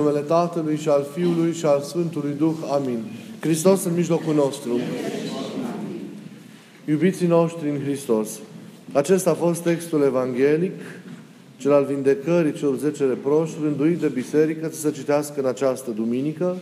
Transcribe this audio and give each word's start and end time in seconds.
numele 0.00 0.20
Tatălui 0.20 0.76
și 0.76 0.88
al 0.88 1.06
Fiului 1.14 1.52
și 1.52 1.64
al 1.64 1.80
Sfântului 1.80 2.34
Duh. 2.38 2.54
Amin. 2.72 2.98
Hristos 3.40 3.84
în 3.84 3.94
mijlocul 3.94 4.34
nostru. 4.34 4.78
Iubiții 6.84 7.26
noștri 7.26 7.70
în 7.70 7.80
Hristos. 7.80 8.28
Acesta 8.92 9.30
a 9.30 9.34
fost 9.34 9.62
textul 9.62 10.02
evanghelic, 10.02 10.72
cel 11.56 11.72
al 11.72 11.84
vindecării 11.84 12.52
celor 12.52 12.76
zece 12.76 13.06
reproși, 13.06 13.54
rânduit 13.62 13.98
de 13.98 14.08
biserică 14.08 14.68
să 14.72 14.80
se 14.80 14.90
citească 14.90 15.40
în 15.40 15.46
această 15.46 15.90
duminică. 15.90 16.56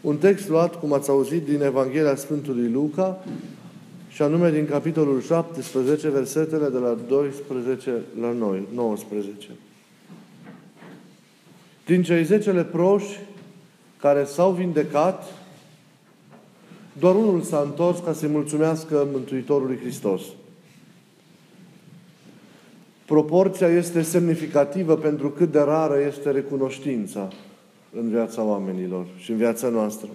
Un 0.00 0.16
text 0.16 0.48
luat, 0.48 0.80
cum 0.80 0.92
ați 0.92 1.10
auzit, 1.10 1.44
din 1.44 1.62
Evanghelia 1.62 2.16
Sfântului 2.16 2.70
Luca, 2.70 3.24
și 4.08 4.22
anume 4.22 4.50
din 4.50 4.66
capitolul 4.66 5.22
17, 5.22 6.08
versetele 6.08 6.68
de 6.68 6.78
la 6.78 6.96
12 7.08 8.02
la 8.20 8.34
19. 8.74 9.48
Din 11.88 12.02
cei 12.02 12.24
zece 12.24 12.50
leproși 12.50 13.18
care 14.00 14.24
s-au 14.24 14.52
vindecat, 14.52 15.24
doar 16.98 17.14
unul 17.14 17.40
s-a 17.42 17.60
întors 17.60 17.98
ca 17.98 18.12
să-i 18.12 18.28
mulțumească 18.28 19.06
Mântuitorului 19.12 19.78
Hristos. 19.78 20.22
Proporția 23.06 23.68
este 23.68 24.02
semnificativă 24.02 24.96
pentru 24.96 25.30
cât 25.30 25.52
de 25.52 25.60
rară 25.60 26.00
este 26.06 26.30
recunoștința 26.30 27.28
în 27.92 28.08
viața 28.08 28.42
oamenilor 28.42 29.06
și 29.16 29.30
în 29.30 29.36
viața 29.36 29.68
noastră. 29.68 30.08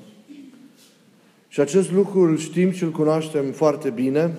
Și 1.47 1.59
acest 1.59 1.91
lucru 1.91 2.19
îl 2.19 2.37
știm 2.37 2.71
și 2.71 2.83
îl 2.83 2.91
cunoaștem 2.91 3.51
foarte 3.51 3.89
bine. 3.89 4.33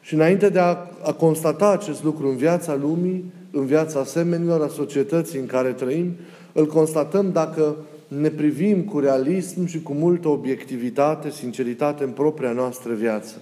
Și 0.00 0.14
înainte 0.14 0.48
de 0.48 0.58
a, 0.58 0.76
a 1.02 1.12
constata 1.12 1.70
acest 1.70 2.02
lucru 2.02 2.28
în 2.28 2.36
viața 2.36 2.74
lumii, 2.74 3.32
în 3.54 3.66
viața 3.66 4.00
asemenilor, 4.00 4.62
a 4.62 4.68
societății 4.68 5.38
în 5.38 5.46
care 5.46 5.72
trăim, 5.72 6.12
îl 6.52 6.66
constatăm 6.66 7.32
dacă 7.32 7.76
ne 8.08 8.28
privim 8.28 8.82
cu 8.82 8.98
realism 8.98 9.66
și 9.66 9.82
cu 9.82 9.92
multă 9.92 10.28
obiectivitate, 10.28 11.30
sinceritate 11.30 12.04
în 12.04 12.10
propria 12.10 12.52
noastră 12.52 12.92
viață. 12.92 13.34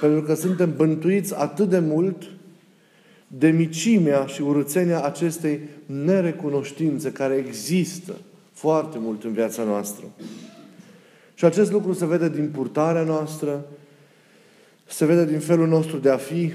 Pentru 0.00 0.22
că 0.22 0.34
suntem 0.34 0.76
bântuiți 0.76 1.34
atât 1.34 1.68
de 1.68 1.78
mult 1.78 2.22
de 3.26 3.48
micimea 3.48 4.26
și 4.26 4.42
urățenia 4.42 5.02
acestei 5.02 5.60
nerecunoștințe 5.86 7.12
care 7.12 7.34
există 7.48 8.12
foarte 8.52 8.98
mult 9.00 9.24
în 9.24 9.32
viața 9.32 9.62
noastră. 9.62 10.04
Și 11.34 11.44
acest 11.44 11.72
lucru 11.72 11.92
se 11.92 12.06
vede 12.06 12.28
din 12.28 12.50
purtarea 12.54 13.02
noastră, 13.02 13.64
se 14.86 15.04
vede 15.04 15.24
din 15.24 15.38
felul 15.38 15.68
nostru 15.68 15.96
de 15.96 16.10
a 16.10 16.16
fi, 16.16 16.52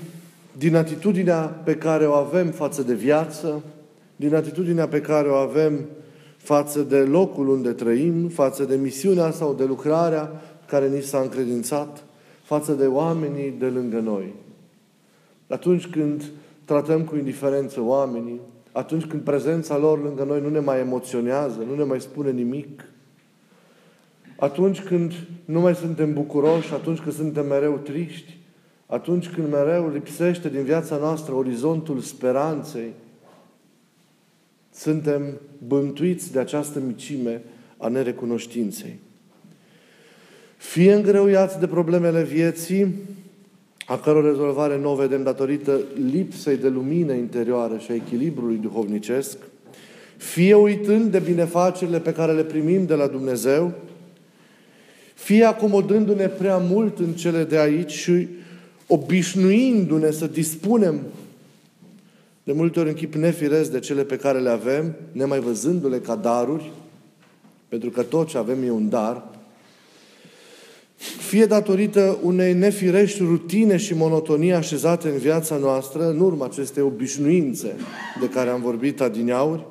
din 0.60 0.76
atitudinea 0.76 1.40
pe 1.40 1.76
care 1.76 2.08
o 2.08 2.14
avem 2.14 2.48
față 2.48 2.84
de 2.84 2.94
viață, 2.94 3.64
din 4.16 4.36
atitudinea 4.36 4.88
pe 4.88 5.02
care 5.02 5.28
o 5.28 5.34
avem 5.34 5.86
față 6.38 6.82
de 6.82 6.98
locul 6.98 7.48
unde 7.48 7.72
trăim, 7.72 8.28
față 8.28 8.64
de 8.64 8.76
misiunea 8.76 9.32
sau 9.32 9.54
de 9.54 9.66
lucrarea 9.66 10.42
care 10.66 10.88
ni 10.88 11.02
s-a 11.02 11.20
încredințat, 11.20 12.04
față 12.44 12.74
de 12.74 12.86
oamenii 12.86 13.54
de 13.60 13.66
lângă 13.66 14.00
noi. 14.00 14.34
Atunci 15.48 15.88
când 15.88 16.24
tratăm 16.66 17.04
cu 17.04 17.16
indiferență 17.16 17.82
oamenii, 17.82 18.40
atunci 18.72 19.06
când 19.06 19.22
prezența 19.22 19.78
lor 19.78 20.04
lângă 20.04 20.24
noi 20.24 20.42
nu 20.42 20.50
ne 20.50 20.60
mai 20.60 20.80
emoționează, 20.80 21.58
nu 21.68 21.76
ne 21.76 21.84
mai 21.84 22.02
spune 22.02 22.32
nimic, 22.32 22.86
atunci 24.40 24.82
când 24.82 25.14
nu 25.46 25.60
mai 25.60 25.76
suntem 25.76 26.14
bucuroși, 26.14 26.74
atunci 26.74 27.00
când 27.00 27.16
suntem 27.16 27.48
mereu 27.48 27.78
triști, 27.84 28.39
atunci 28.92 29.30
când 29.30 29.52
mereu 29.52 29.90
lipsește 29.90 30.50
din 30.50 30.64
viața 30.64 30.98
noastră 30.98 31.34
orizontul 31.34 32.00
speranței, 32.00 32.94
suntem 34.74 35.40
bântuiți 35.68 36.32
de 36.32 36.40
această 36.40 36.80
micime 36.80 37.42
a 37.78 37.88
nerecunoștinței. 37.88 39.00
Fie 40.58 40.94
îngreuiați 40.94 41.60
de 41.60 41.68
problemele 41.68 42.24
vieții, 42.24 42.96
a 43.86 43.98
căror 43.98 44.24
rezolvare 44.24 44.78
nu 44.78 44.92
o 44.92 44.96
vedem 44.96 45.24
datorită 45.24 45.80
lipsei 46.12 46.58
de 46.58 46.70
lumină 46.70 47.14
interioară 47.14 47.78
și 47.78 47.92
a 47.92 47.96
echilibrului 47.96 48.58
duhovnicesc, 48.58 49.38
fie 50.18 50.54
uitând 50.54 51.12
de 51.12 51.20
binefacerile 51.20 52.00
pe 52.00 52.14
care 52.14 52.32
le 52.32 52.44
primim 52.44 52.86
de 52.86 52.94
la 52.94 53.08
Dumnezeu, 53.08 53.74
fie 55.14 55.44
acomodându-ne 55.44 56.28
prea 56.28 56.58
mult 56.58 57.00
în 57.00 57.14
cele 57.14 57.44
de 57.44 57.60
aici 57.60 57.92
și 57.92 58.28
obișnuindu-ne 58.92 60.12
să 60.12 60.28
dispunem 60.28 61.02
de 62.44 62.52
multe 62.52 62.80
ori 62.80 62.90
în 62.90 62.96
chip 62.96 63.14
nefiresc 63.14 63.72
de 63.72 63.80
cele 63.80 64.04
pe 64.04 64.18
care 64.18 64.40
le 64.40 64.50
avem, 64.50 64.96
nemai 65.12 65.40
văzându-le 65.40 66.00
ca 66.00 66.16
daruri, 66.16 66.72
pentru 67.68 67.90
că 67.90 68.02
tot 68.04 68.28
ce 68.28 68.38
avem 68.38 68.64
e 68.64 68.72
un 68.72 68.90
dar, 68.90 69.24
fie 70.96 71.46
datorită 71.46 72.18
unei 72.22 72.54
nefirești 72.54 73.24
rutine 73.24 73.78
și 73.78 73.94
monotonie 73.94 74.54
așezate 74.54 75.10
în 75.10 75.18
viața 75.18 75.58
noastră, 75.58 76.10
în 76.10 76.20
urma 76.20 76.46
acestei 76.46 76.84
obișnuințe 76.84 77.76
de 78.20 78.30
care 78.30 78.50
am 78.50 78.62
vorbit 78.62 79.02
adineauri, 79.02 79.66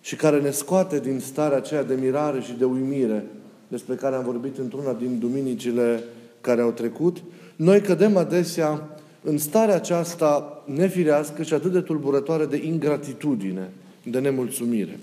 și 0.00 0.16
care 0.16 0.40
ne 0.40 0.50
scoate 0.50 1.00
din 1.00 1.20
starea 1.20 1.56
aceea 1.56 1.82
de 1.82 1.94
mirare 1.94 2.40
și 2.40 2.52
de 2.52 2.64
uimire 2.64 3.24
despre 3.70 3.94
care 3.94 4.16
am 4.16 4.24
vorbit 4.24 4.58
într-una 4.58 4.92
din 4.92 5.18
duminicile 5.18 6.04
care 6.40 6.60
au 6.60 6.70
trecut, 6.70 7.22
noi 7.56 7.80
cădem 7.80 8.16
adesea 8.16 8.98
în 9.22 9.38
starea 9.38 9.74
aceasta 9.74 10.62
nefirească 10.66 11.42
și 11.42 11.54
atât 11.54 11.72
de 11.72 11.80
tulburătoare 11.80 12.46
de 12.46 12.64
ingratitudine, 12.64 13.70
de 14.02 14.18
nemulțumire. 14.18 14.98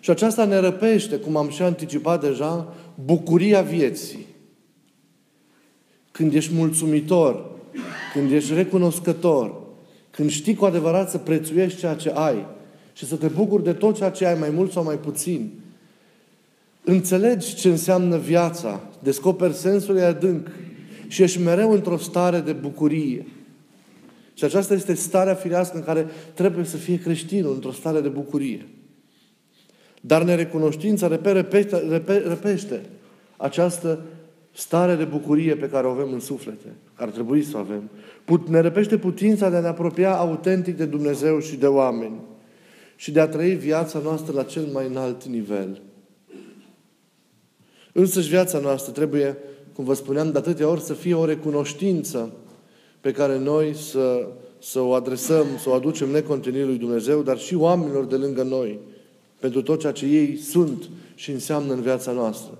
Și 0.00 0.10
aceasta 0.10 0.44
ne 0.44 0.58
răpește, 0.58 1.16
cum 1.16 1.36
am 1.36 1.48
și 1.48 1.62
anticipat 1.62 2.20
deja, 2.20 2.74
bucuria 3.04 3.62
vieții. 3.62 4.26
Când 6.10 6.34
ești 6.34 6.54
mulțumitor, 6.54 7.50
când 8.12 8.32
ești 8.32 8.54
recunoscător, 8.54 9.54
când 10.10 10.30
știi 10.30 10.54
cu 10.54 10.64
adevărat 10.64 11.10
să 11.10 11.18
prețuiești 11.18 11.78
ceea 11.78 11.94
ce 11.94 12.10
ai 12.10 12.46
și 12.92 13.06
să 13.06 13.16
te 13.16 13.26
bucuri 13.26 13.64
de 13.64 13.72
tot 13.72 13.96
ceea 13.96 14.10
ce 14.10 14.26
ai, 14.26 14.38
mai 14.38 14.50
mult 14.50 14.72
sau 14.72 14.84
mai 14.84 14.98
puțin, 14.98 15.50
înțelegi 16.88 17.54
ce 17.54 17.68
înseamnă 17.68 18.16
viața, 18.16 18.80
descoperi 19.02 19.54
sensul 19.54 19.96
ei 19.96 20.04
adânc 20.04 20.48
și 21.08 21.22
ești 21.22 21.40
mereu 21.40 21.72
într-o 21.72 21.96
stare 21.96 22.40
de 22.40 22.52
bucurie. 22.52 23.26
Și 24.34 24.44
aceasta 24.44 24.74
este 24.74 24.94
starea 24.94 25.34
firească 25.34 25.76
în 25.76 25.82
care 25.82 26.06
trebuie 26.34 26.64
să 26.64 26.76
fie 26.76 26.98
creștinul, 26.98 27.54
într-o 27.54 27.72
stare 27.72 28.00
de 28.00 28.08
bucurie. 28.08 28.68
Dar 30.00 30.22
nerecunoștința 30.22 31.06
repește, 31.22 32.02
repește 32.26 32.80
această 33.36 34.00
stare 34.52 34.94
de 34.94 35.04
bucurie 35.04 35.56
pe 35.56 35.68
care 35.68 35.86
o 35.86 35.90
avem 35.90 36.12
în 36.12 36.20
suflete, 36.20 36.74
care 36.94 37.08
ar 37.08 37.14
trebui 37.14 37.42
să 37.42 37.56
o 37.56 37.60
avem. 37.60 37.90
Put, 38.24 38.48
ne 38.48 38.60
repește 38.60 38.98
putința 38.98 39.50
de 39.50 39.56
a 39.56 39.60
ne 39.60 39.66
apropia 39.66 40.16
autentic 40.16 40.76
de 40.76 40.84
Dumnezeu 40.84 41.40
și 41.40 41.56
de 41.56 41.66
oameni 41.66 42.20
și 42.96 43.10
de 43.12 43.20
a 43.20 43.28
trăi 43.28 43.54
viața 43.54 43.98
noastră 43.98 44.32
la 44.32 44.42
cel 44.42 44.64
mai 44.72 44.86
înalt 44.86 45.24
nivel. 45.24 45.82
Însăși 47.92 48.28
viața 48.28 48.58
noastră 48.58 48.92
trebuie, 48.92 49.36
cum 49.72 49.84
vă 49.84 49.94
spuneam 49.94 50.30
de 50.32 50.38
atâtea 50.38 50.68
ori, 50.68 50.80
să 50.80 50.92
fie 50.92 51.14
o 51.14 51.24
recunoștință 51.24 52.32
pe 53.00 53.10
care 53.10 53.38
noi 53.38 53.74
să, 53.74 54.26
să 54.58 54.80
o 54.80 54.92
adresăm, 54.92 55.46
să 55.62 55.68
o 55.68 55.72
aducem 55.72 56.10
necontenit 56.10 56.64
lui 56.64 56.76
Dumnezeu, 56.76 57.22
dar 57.22 57.38
și 57.38 57.54
oamenilor 57.54 58.04
de 58.04 58.16
lângă 58.16 58.42
noi 58.42 58.78
pentru 59.40 59.62
tot 59.62 59.80
ceea 59.80 59.92
ce 59.92 60.06
ei 60.06 60.36
sunt 60.36 60.88
și 61.14 61.30
înseamnă 61.30 61.72
în 61.72 61.80
viața 61.80 62.12
noastră. 62.12 62.58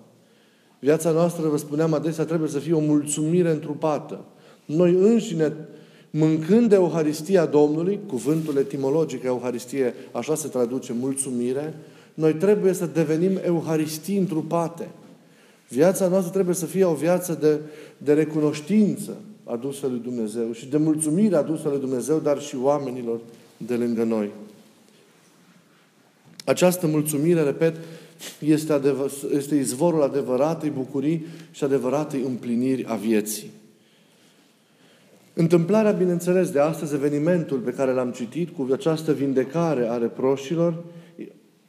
Viața 0.79 1.11
noastră, 1.11 1.49
vă 1.49 1.57
spuneam 1.57 1.95
adesea, 1.95 2.25
trebuie 2.25 2.49
să 2.49 2.59
fie 2.59 2.73
o 2.73 2.81
mulțumire 2.81 3.51
întrupată. 3.51 4.25
Noi 4.65 4.95
înșine, 4.95 5.57
mâncând 6.11 6.69
de 6.69 6.75
Euharistia 6.75 7.47
Domnului, 7.47 8.01
cuvântul 8.07 8.57
etimologic 8.57 9.25
Euharistie, 9.25 9.95
așa 10.13 10.35
se 10.35 10.49
traduce, 10.49 10.93
mulțumire, 10.93 11.75
noi 12.15 12.35
trebuie 12.35 12.73
să 12.73 12.87
devenim 12.87 13.39
Euharistii 13.45 14.17
întrupate. 14.17 14.89
Viața 15.69 16.09
noastră 16.09 16.33
trebuie 16.33 16.55
să 16.55 16.67
fie 16.67 16.85
o 16.85 16.95
viață 16.95 17.39
de, 17.41 17.61
de 17.99 18.13
recunoștință 18.13 19.17
adusă 19.45 19.87
lui 19.87 20.01
Dumnezeu 20.03 20.53
și 20.53 20.67
de 20.67 20.77
mulțumire 20.77 21.37
adusă 21.37 21.69
lui 21.69 21.81
Dumnezeu, 21.81 22.19
dar 22.19 22.41
și 22.41 22.57
oamenilor 22.57 23.21
de 23.57 23.75
lângă 23.75 24.05
noi. 24.05 24.31
Această 26.45 26.87
mulțumire, 26.87 27.43
repet, 27.43 27.77
este, 28.39 28.73
adevăr, 28.73 29.11
este 29.35 29.55
izvorul 29.55 30.03
adevăratei 30.03 30.71
bucurii 30.71 31.27
și 31.51 31.65
adevăratei 31.65 32.23
împliniri 32.27 32.87
a 32.87 32.95
vieții. 32.95 33.51
Întâmplarea, 35.35 35.91
bineînțeles, 35.91 36.51
de 36.51 36.61
astăzi, 36.61 36.95
evenimentul 36.95 37.59
pe 37.59 37.71
care 37.71 37.93
l-am 37.93 38.11
citit, 38.11 38.57
cu 38.57 38.69
această 38.73 39.13
vindecare 39.13 39.89
a 39.89 39.97
reproșilor, 39.97 40.85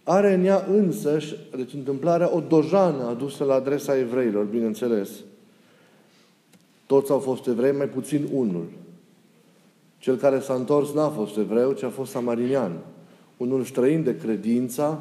are 0.10 0.34
în 0.34 0.46
ea 0.46 0.66
însăși, 0.72 1.36
deci 1.56 1.74
întâmplarea, 1.74 2.36
o 2.36 2.40
dojană 2.40 3.04
adusă 3.04 3.44
la 3.44 3.54
adresa 3.54 3.98
evreilor, 3.98 4.44
bineînțeles. 4.44 5.10
Toți 6.86 7.12
au 7.12 7.20
fost 7.20 7.48
evrei, 7.48 7.72
mai 7.72 7.88
puțin 7.88 8.28
unul. 8.34 8.66
Cel 10.00 10.16
care 10.16 10.40
s-a 10.40 10.54
întors 10.54 10.94
n-a 10.94 11.10
fost 11.10 11.38
evreu, 11.38 11.72
ci 11.72 11.84
a 11.84 11.90
fost 11.90 12.12
samarinian. 12.12 12.72
Unul 13.38 13.64
străin 13.64 14.04
de 14.04 14.18
credința, 14.18 15.00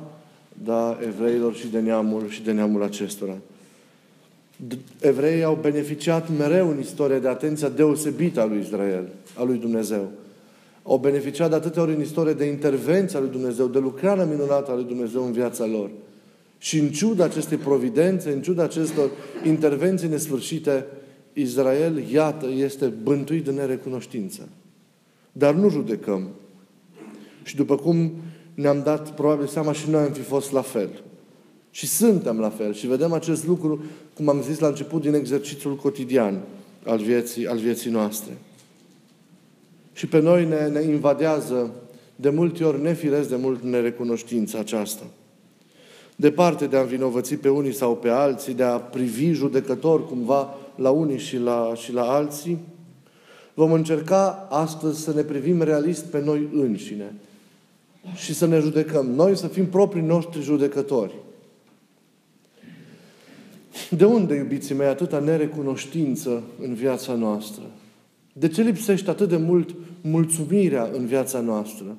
da, 0.64 0.98
evreilor 1.06 1.54
și 1.54 1.68
de 1.68 1.80
neamul, 1.80 2.28
și 2.28 2.42
de 2.42 2.52
neamul 2.52 2.82
acestora. 2.82 3.36
Evreii 5.00 5.42
au 5.44 5.58
beneficiat 5.60 6.28
mereu 6.38 6.68
în 6.68 6.80
istorie 6.80 7.18
de 7.18 7.28
atenția 7.28 7.68
deosebită 7.68 8.40
a 8.40 8.46
lui 8.46 8.60
Israel, 8.60 9.08
a 9.34 9.42
lui 9.42 9.58
Dumnezeu. 9.58 10.08
Au 10.88 10.98
beneficiat 10.98 11.48
de 11.48 11.54
atâtea 11.54 11.82
ori 11.82 11.94
în 11.94 12.00
istorie 12.00 12.32
de 12.32 12.44
intervenția 12.44 13.20
lui 13.20 13.28
Dumnezeu, 13.28 13.66
de 13.66 13.78
lucrarea 13.78 14.24
minunată 14.24 14.70
a 14.70 14.74
lui 14.74 14.84
Dumnezeu 14.84 15.24
în 15.24 15.32
viața 15.32 15.66
lor. 15.66 15.90
Și 16.58 16.78
în 16.78 16.88
ciuda 16.90 17.24
acestei 17.24 17.56
providențe, 17.56 18.30
în 18.30 18.42
ciuda 18.42 18.62
acestor 18.62 19.10
intervenții 19.44 20.08
nesfârșite, 20.08 20.86
Israel, 21.32 22.02
iată, 22.12 22.46
este 22.56 22.86
bântuit 22.86 23.44
de 23.44 23.50
nerecunoștință. 23.50 24.48
Dar 25.32 25.54
nu 25.54 25.68
judecăm. 25.68 26.28
Și 27.42 27.56
după 27.56 27.76
cum 27.76 28.12
ne-am 28.54 28.82
dat 28.82 29.14
probabil 29.14 29.46
seama 29.46 29.72
și 29.72 29.90
noi 29.90 30.02
am 30.02 30.12
fi 30.12 30.22
fost 30.22 30.52
la 30.52 30.62
fel. 30.62 31.02
Și 31.70 31.86
suntem 31.86 32.38
la 32.38 32.50
fel. 32.50 32.74
Și 32.74 32.86
vedem 32.86 33.12
acest 33.12 33.46
lucru, 33.46 33.84
cum 34.14 34.28
am 34.28 34.42
zis 34.42 34.58
la 34.58 34.66
început, 34.66 35.02
din 35.02 35.14
exercițiul 35.14 35.76
cotidian 35.76 36.40
al 36.84 36.98
vieții, 36.98 37.46
al 37.46 37.58
vieții 37.58 37.90
noastre. 37.90 38.32
Și 39.98 40.06
pe 40.06 40.18
noi 40.18 40.44
ne, 40.44 40.66
ne 40.66 40.82
invadează 40.82 41.70
de 42.16 42.30
multe 42.30 42.64
ori 42.64 42.82
nefiresc 42.82 43.28
de 43.28 43.36
mult 43.36 43.62
nerecunoștința 43.62 44.58
aceasta. 44.58 45.02
Departe 46.16 46.66
de 46.66 46.76
a 46.76 46.80
învinovăți 46.80 47.34
pe 47.34 47.48
unii 47.48 47.72
sau 47.72 47.96
pe 47.96 48.08
alții, 48.08 48.54
de 48.54 48.62
a 48.62 48.76
privi 48.78 49.32
judecător 49.32 50.06
cumva 50.06 50.54
la 50.74 50.90
unii 50.90 51.18
și 51.18 51.38
la, 51.38 51.72
și 51.74 51.92
la 51.92 52.02
alții, 52.02 52.58
vom 53.54 53.72
încerca 53.72 54.46
astăzi 54.50 55.00
să 55.00 55.12
ne 55.14 55.22
privim 55.22 55.62
realist 55.62 56.04
pe 56.04 56.22
noi 56.24 56.48
înșine 56.52 57.14
și 58.14 58.34
să 58.34 58.46
ne 58.46 58.58
judecăm. 58.58 59.06
Noi 59.06 59.36
să 59.36 59.46
fim 59.46 59.66
proprii 59.66 60.02
noștri 60.02 60.42
judecători. 60.42 61.14
De 63.90 64.04
unde, 64.04 64.34
iubiții 64.34 64.74
mei, 64.74 64.88
atâta 64.88 65.18
nerecunoștință 65.18 66.42
în 66.62 66.74
viața 66.74 67.14
noastră? 67.14 67.62
De 68.38 68.48
ce 68.48 68.62
lipsește 68.62 69.10
atât 69.10 69.28
de 69.28 69.36
mult 69.36 69.74
mulțumirea 70.00 70.90
în 70.92 71.06
viața 71.06 71.40
noastră? 71.40 71.96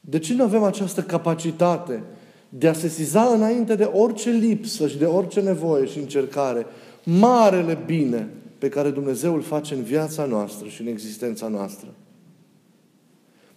De 0.00 0.18
ce 0.18 0.34
nu 0.34 0.42
avem 0.42 0.62
această 0.62 1.02
capacitate 1.02 2.02
de 2.48 2.68
a 2.68 2.72
sesiza 2.72 3.22
înainte 3.22 3.74
de 3.74 3.84
orice 3.84 4.30
lipsă 4.30 4.88
și 4.88 4.98
de 4.98 5.04
orice 5.04 5.40
nevoie 5.40 5.86
și 5.86 5.98
încercare 5.98 6.66
marele 7.04 7.78
bine 7.86 8.28
pe 8.58 8.68
care 8.68 8.90
Dumnezeu 8.90 9.34
îl 9.34 9.42
face 9.42 9.74
în 9.74 9.82
viața 9.82 10.24
noastră 10.24 10.68
și 10.68 10.80
în 10.80 10.86
existența 10.86 11.48
noastră? 11.48 11.88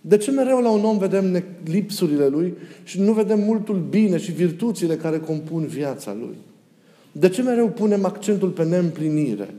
De 0.01 0.17
ce 0.17 0.31
mereu 0.31 0.61
la 0.61 0.69
un 0.69 0.83
om 0.83 0.97
vedem 0.97 1.43
lipsurile 1.65 2.27
lui 2.27 2.53
și 2.83 3.01
nu 3.01 3.13
vedem 3.13 3.39
multul 3.39 3.85
bine 3.89 4.17
și 4.17 4.31
virtuțile 4.31 4.95
care 4.95 5.19
compun 5.19 5.65
viața 5.65 6.13
lui? 6.13 6.37
De 7.11 7.29
ce 7.29 7.41
mereu 7.41 7.69
punem 7.69 8.05
accentul 8.05 8.49
pe 8.49 8.63
neîmplinire? 8.63 9.53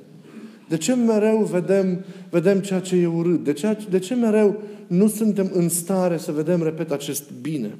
De 0.68 0.76
ce 0.76 0.94
mereu 0.94 1.44
vedem, 1.44 2.04
vedem 2.30 2.60
ceea 2.60 2.80
ce 2.80 2.96
e 2.96 3.06
urât? 3.06 3.44
De 3.44 3.52
ce, 3.52 3.86
de 3.90 3.98
ce 3.98 4.14
mereu 4.14 4.62
nu 4.86 5.08
suntem 5.08 5.50
în 5.52 5.68
stare 5.68 6.16
să 6.16 6.32
vedem, 6.32 6.62
repet, 6.62 6.90
acest 6.90 7.30
bine? 7.40 7.76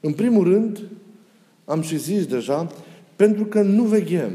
În 0.00 0.12
primul 0.12 0.44
rând, 0.44 0.82
am 1.64 1.80
și 1.80 1.98
zis 1.98 2.26
deja, 2.26 2.72
pentru 3.16 3.44
că 3.44 3.62
nu 3.62 3.82
veghem. 3.82 4.32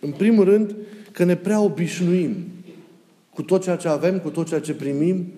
În 0.00 0.10
primul 0.10 0.44
rând, 0.44 0.74
că 1.12 1.24
ne 1.24 1.36
prea 1.36 1.60
obișnuim 1.60 2.34
cu 3.34 3.42
tot 3.42 3.62
ceea 3.62 3.76
ce 3.76 3.88
avem, 3.88 4.18
cu 4.18 4.30
tot 4.30 4.46
ceea 4.48 4.60
ce 4.60 4.74
primim, 4.74 5.32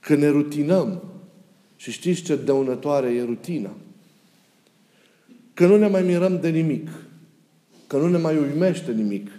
că 0.00 0.14
ne 0.14 0.28
rutinăm. 0.28 1.02
Și 1.76 1.90
știți 1.90 2.22
ce 2.22 2.36
dăunătoare 2.36 3.08
e 3.10 3.22
rutina? 3.22 3.70
Că 5.54 5.66
nu 5.66 5.76
ne 5.76 5.88
mai 5.88 6.02
mirăm 6.02 6.40
de 6.40 6.48
nimic. 6.48 6.88
Că 7.86 7.96
nu 7.96 8.08
ne 8.08 8.18
mai 8.18 8.36
uimește 8.36 8.92
nimic. 8.92 9.30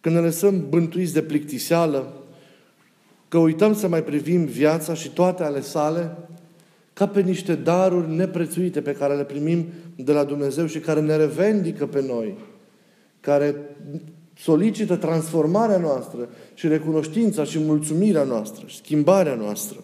Că 0.00 0.10
ne 0.10 0.18
lăsăm 0.18 0.68
bântuiți 0.68 1.12
de 1.12 1.22
plictiseală. 1.22 2.12
Că 3.28 3.38
uităm 3.38 3.74
să 3.74 3.88
mai 3.88 4.02
privim 4.02 4.44
viața 4.44 4.94
și 4.94 5.08
toate 5.08 5.42
ale 5.42 5.60
sale 5.60 6.16
ca 6.92 7.08
pe 7.08 7.20
niște 7.20 7.54
daruri 7.54 8.10
neprețuite 8.10 8.80
pe 8.80 8.92
care 8.92 9.14
le 9.14 9.24
primim 9.24 9.66
de 9.96 10.12
la 10.12 10.24
Dumnezeu 10.24 10.66
și 10.66 10.78
care 10.78 11.00
ne 11.00 11.16
revendică 11.16 11.86
pe 11.86 12.02
noi. 12.02 12.34
Care 13.20 13.54
solicită 14.38 14.96
transformarea 14.96 15.78
noastră 15.78 16.28
și 16.54 16.68
recunoștința 16.68 17.44
și 17.44 17.58
mulțumirea 17.58 18.22
noastră 18.22 18.66
și 18.66 18.76
schimbarea 18.76 19.34
noastră. 19.34 19.78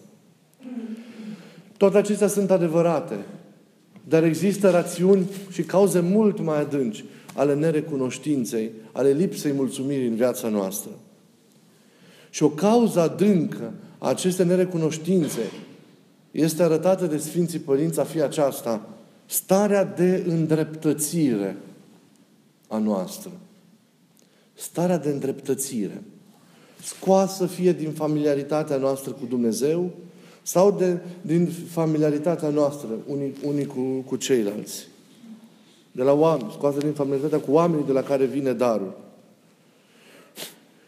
Toate 1.77 1.97
acestea 1.97 2.27
sunt 2.27 2.51
adevărate. 2.51 3.15
Dar 4.07 4.23
există 4.23 4.69
rațiuni 4.69 5.29
și 5.51 5.63
cauze 5.63 5.99
mult 5.99 6.39
mai 6.39 6.59
adânci 6.59 7.03
ale 7.33 7.55
nerecunoștinței, 7.55 8.71
ale 8.91 9.11
lipsei 9.11 9.51
mulțumirii 9.51 10.07
în 10.07 10.15
viața 10.15 10.47
noastră. 10.47 10.91
Și 12.29 12.43
o 12.43 12.49
cauză 12.49 12.99
adâncă 12.99 13.73
a 13.97 14.09
acestei 14.09 14.45
nerecunoștințe 14.45 15.41
este 16.31 16.63
arătată 16.63 17.05
de 17.05 17.17
Sfinții 17.17 17.59
Părinți 17.59 17.99
a 17.99 18.03
fi 18.03 18.21
aceasta, 18.21 18.89
starea 19.25 19.85
de 19.85 20.23
îndreptățire 20.27 21.57
a 22.67 22.77
noastră. 22.77 23.31
Starea 24.53 24.97
de 24.97 25.09
îndreptățire. 25.09 26.01
Scoasă 26.83 27.45
fie 27.45 27.71
din 27.71 27.91
familiaritatea 27.91 28.77
noastră 28.77 29.11
cu 29.11 29.25
Dumnezeu, 29.25 29.91
sau 30.43 30.71
de, 30.71 30.97
din 31.21 31.49
familiaritatea 31.69 32.49
noastră, 32.49 32.87
unii, 33.07 33.33
unii 33.43 33.65
cu, 33.65 33.81
cu 34.05 34.15
ceilalți. 34.15 34.87
De 35.91 36.03
la 36.03 36.13
oameni, 36.13 36.51
scoasă 36.51 36.77
din 36.77 36.93
familiaritatea 36.93 37.39
cu 37.39 37.51
oamenii 37.51 37.85
de 37.85 37.91
la 37.91 38.01
care 38.01 38.25
vine 38.25 38.53
darul. 38.53 38.93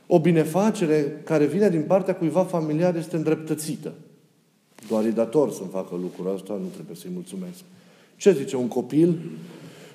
O 0.08 0.20
binefacere 0.20 1.22
care 1.24 1.46
vine 1.46 1.70
din 1.70 1.84
partea 1.84 2.16
cuiva 2.16 2.44
familiar 2.44 2.96
este 2.96 3.16
îndreptățită. 3.16 3.92
Doar 4.88 5.06
e 5.06 5.10
dator 5.10 5.52
să-mi 5.52 5.70
facă 5.72 5.96
lucrul 6.02 6.34
ăsta, 6.34 6.54
nu 6.54 6.68
trebuie 6.74 6.96
să-i 6.96 7.12
mulțumesc. 7.14 7.60
Ce 8.16 8.32
zice 8.32 8.56
un 8.56 8.68
copil 8.68 9.20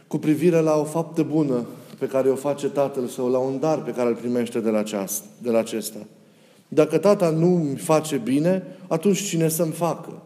cu 0.07 0.19
privire 0.19 0.61
la 0.61 0.77
o 0.77 0.85
faptă 0.85 1.23
bună 1.23 1.67
pe 1.99 2.07
care 2.07 2.29
o 2.29 2.35
face 2.35 2.69
tatăl 2.69 3.07
sau 3.07 3.31
la 3.31 3.39
un 3.39 3.59
dar 3.61 3.83
pe 3.83 3.91
care 3.91 4.09
îl 4.09 4.15
primește 4.15 4.61
de 4.61 4.71
la, 4.71 4.79
aceast, 4.79 5.25
de 5.43 5.51
la 5.51 5.59
acesta? 5.59 5.99
Dacă 6.73 6.99
tata 6.99 7.31
nu 7.31 7.55
îmi 7.55 7.77
face 7.77 8.17
bine, 8.17 8.63
atunci 8.89 9.23
cine 9.23 9.49
să-mi 9.49 9.73
facă? 9.73 10.23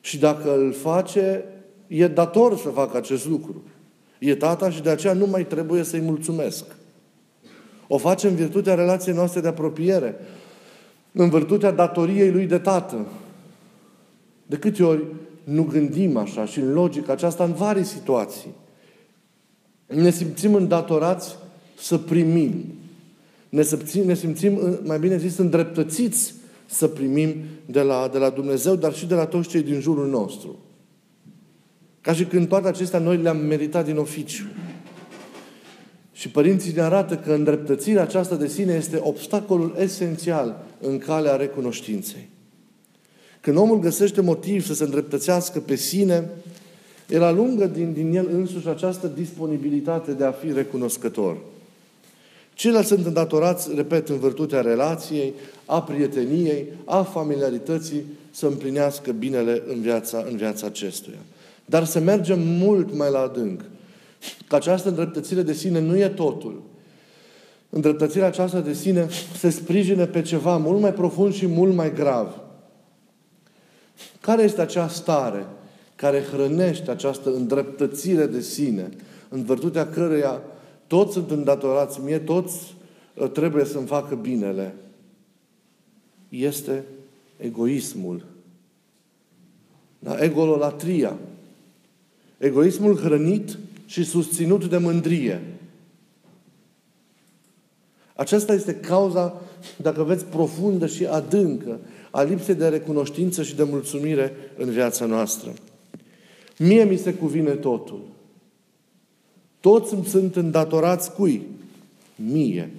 Și 0.00 0.18
dacă 0.18 0.56
îl 0.56 0.72
face, 0.72 1.44
e 1.86 2.08
dator 2.08 2.56
să 2.56 2.68
facă 2.68 2.96
acest 2.96 3.28
lucru. 3.28 3.62
E 4.18 4.34
tata 4.34 4.70
și 4.70 4.82
de 4.82 4.90
aceea 4.90 5.12
nu 5.12 5.26
mai 5.26 5.46
trebuie 5.46 5.82
să-i 5.82 6.00
mulțumesc. 6.00 6.64
O 7.88 7.98
face 7.98 8.28
în 8.28 8.34
virtutea 8.34 8.74
relației 8.74 9.14
noastre 9.14 9.40
de 9.40 9.48
apropiere, 9.48 10.14
în 11.12 11.30
virtutea 11.30 11.70
datoriei 11.70 12.30
lui 12.30 12.46
de 12.46 12.58
tată. 12.58 13.06
De 14.46 14.56
câte 14.56 14.82
ori 14.82 15.04
nu 15.44 15.62
gândim 15.62 16.16
așa 16.16 16.44
și 16.44 16.58
în 16.58 16.72
logică 16.72 17.12
aceasta 17.12 17.44
în 17.44 17.52
vari 17.52 17.84
situații. 17.84 18.50
Ne 19.86 20.10
simțim 20.10 20.54
îndatorați 20.54 21.36
să 21.78 21.98
primim. 21.98 22.64
Ne 23.50 23.62
simțim, 23.62 24.06
ne 24.06 24.14
simțim, 24.14 24.78
mai 24.84 24.98
bine 24.98 25.16
zis, 25.16 25.36
îndreptățiți 25.36 26.34
să 26.66 26.86
primim 26.86 27.34
de 27.66 27.80
la, 27.80 28.08
de 28.12 28.18
la 28.18 28.30
Dumnezeu, 28.30 28.74
dar 28.74 28.94
și 28.94 29.06
de 29.06 29.14
la 29.14 29.26
toți 29.26 29.48
cei 29.48 29.62
din 29.62 29.80
jurul 29.80 30.08
nostru. 30.08 30.58
Ca 32.00 32.12
și 32.12 32.24
când 32.24 32.48
toate 32.48 32.68
acestea 32.68 32.98
noi 32.98 33.16
le-am 33.16 33.36
meritat 33.36 33.84
din 33.84 33.96
oficiu. 33.96 34.44
Și 36.12 36.28
părinții 36.30 36.72
ne 36.72 36.80
arată 36.80 37.16
că 37.16 37.32
îndreptățirea 37.32 38.02
aceasta 38.02 38.36
de 38.36 38.48
sine 38.48 38.72
este 38.72 39.00
obstacolul 39.02 39.74
esențial 39.78 40.64
în 40.80 40.98
calea 40.98 41.36
recunoștinței. 41.36 42.28
Când 43.40 43.56
omul 43.56 43.78
găsește 43.78 44.20
motiv 44.20 44.66
să 44.66 44.74
se 44.74 44.84
îndreptățească 44.84 45.58
pe 45.60 45.74
sine, 45.74 46.30
el 47.08 47.22
alungă 47.22 47.66
din, 47.66 47.92
din 47.92 48.16
el 48.16 48.28
însuși 48.32 48.68
această 48.68 49.06
disponibilitate 49.06 50.12
de 50.12 50.24
a 50.24 50.30
fi 50.30 50.52
recunoscător. 50.52 51.36
Ceilalți 52.54 52.88
sunt 52.88 53.06
îndatorați, 53.06 53.74
repet, 53.74 54.08
în 54.08 54.18
virtutea 54.18 54.60
relației, 54.60 55.34
a 55.66 55.82
prieteniei, 55.82 56.66
a 56.84 57.02
familiarității, 57.02 58.02
să 58.30 58.46
împlinească 58.46 59.12
binele 59.12 59.62
în 59.66 59.80
viața, 59.80 60.24
în 60.30 60.36
viața 60.36 60.66
acestuia. 60.66 61.18
Dar 61.64 61.84
să 61.84 61.98
mergem 61.98 62.38
mult 62.40 62.96
mai 62.96 63.10
la 63.10 63.20
adânc. 63.20 63.60
Că 64.48 64.54
această 64.54 64.88
îndreptățire 64.88 65.42
de 65.42 65.52
sine 65.52 65.80
nu 65.80 65.96
e 65.96 66.08
totul. 66.08 66.62
Îndreptățirea 67.70 68.26
aceasta 68.26 68.60
de 68.60 68.72
sine 68.72 69.08
se 69.36 69.50
sprijine 69.50 70.06
pe 70.06 70.22
ceva 70.22 70.56
mult 70.56 70.80
mai 70.80 70.92
profund 70.92 71.34
și 71.34 71.46
mult 71.46 71.74
mai 71.74 71.94
grav. 71.94 72.40
Care 74.20 74.42
este 74.42 74.60
acea 74.60 74.88
stare 74.88 75.46
care 75.96 76.22
hrănește 76.32 76.90
această 76.90 77.30
îndreptățire 77.32 78.26
de 78.26 78.40
sine, 78.40 78.88
în 79.28 79.42
virtutea 79.42 79.88
căreia 79.88 80.42
toți 80.90 81.12
sunt 81.12 81.30
îndatorați 81.30 82.00
mie, 82.00 82.18
toți 82.18 82.74
uh, 83.14 83.30
trebuie 83.30 83.64
să-mi 83.64 83.86
facă 83.86 84.14
binele. 84.14 84.74
Este 86.28 86.84
egoismul. 87.36 88.24
Da? 89.98 90.24
Egololatria. 90.24 91.16
Egoismul 92.38 92.96
hrănit 92.96 93.58
și 93.86 94.04
susținut 94.04 94.64
de 94.64 94.76
mândrie. 94.76 95.42
Aceasta 98.14 98.52
este 98.52 98.74
cauza, 98.74 99.40
dacă 99.76 100.02
veți, 100.02 100.24
profundă 100.24 100.86
și 100.86 101.06
adâncă 101.06 101.78
a 102.10 102.22
lipsei 102.22 102.54
de 102.54 102.68
recunoștință 102.68 103.42
și 103.42 103.56
de 103.56 103.62
mulțumire 103.62 104.32
în 104.56 104.70
viața 104.70 105.06
noastră. 105.06 105.52
Mie 106.58 106.84
mi 106.84 106.96
se 106.96 107.14
cuvine 107.14 107.50
totul. 107.50 108.00
Toți 109.60 109.94
îmi 109.94 110.04
sunt 110.04 110.36
îndatorați 110.36 111.12
cui? 111.12 111.46
Mie. 112.14 112.70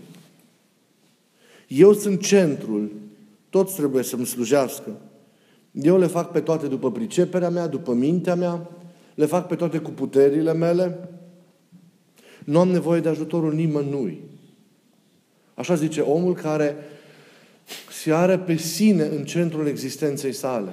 Eu 1.68 1.94
sunt 1.94 2.22
centrul. 2.22 2.92
Toți 3.50 3.76
trebuie 3.76 4.04
să-mi 4.04 4.26
slujească. 4.26 4.92
Eu 5.72 5.98
le 5.98 6.08
fac 6.08 6.32
pe 6.32 6.40
toate 6.40 6.68
după 6.68 6.92
priceperea 6.92 7.50
mea, 7.50 7.68
după 7.68 7.94
mintea 7.94 8.36
mea, 8.36 8.70
le 9.16 9.26
fac 9.26 9.48
pe 9.48 9.56
toate 9.56 9.78
cu 9.78 9.90
puterile 9.90 10.54
mele. 10.54 11.10
Nu 12.46 12.60
am 12.60 12.70
nevoie 12.70 13.02
de 13.02 13.10
ajutorul 13.10 13.54
nimănui. 13.54 14.22
Așa 15.54 15.76
zice 15.76 16.02
omul 16.02 16.34
care 16.34 16.76
se 17.92 18.14
are 18.14 18.40
pe 18.40 18.56
sine 18.56 19.04
în 19.04 19.26
centrul 19.26 19.68
existenței 19.68 20.34
sale. 20.34 20.72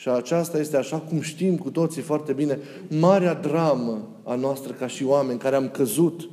Și 0.00 0.08
aceasta 0.08 0.58
este, 0.58 0.76
așa 0.76 0.96
cum 0.96 1.20
știm 1.20 1.56
cu 1.56 1.70
toții 1.70 2.02
foarte 2.02 2.32
bine, 2.32 2.58
marea 2.88 3.34
dramă 3.34 4.08
a 4.24 4.34
noastră 4.34 4.72
ca 4.72 4.86
și 4.86 5.04
oameni 5.04 5.38
care 5.38 5.56
am 5.56 5.68
căzut 5.68 6.28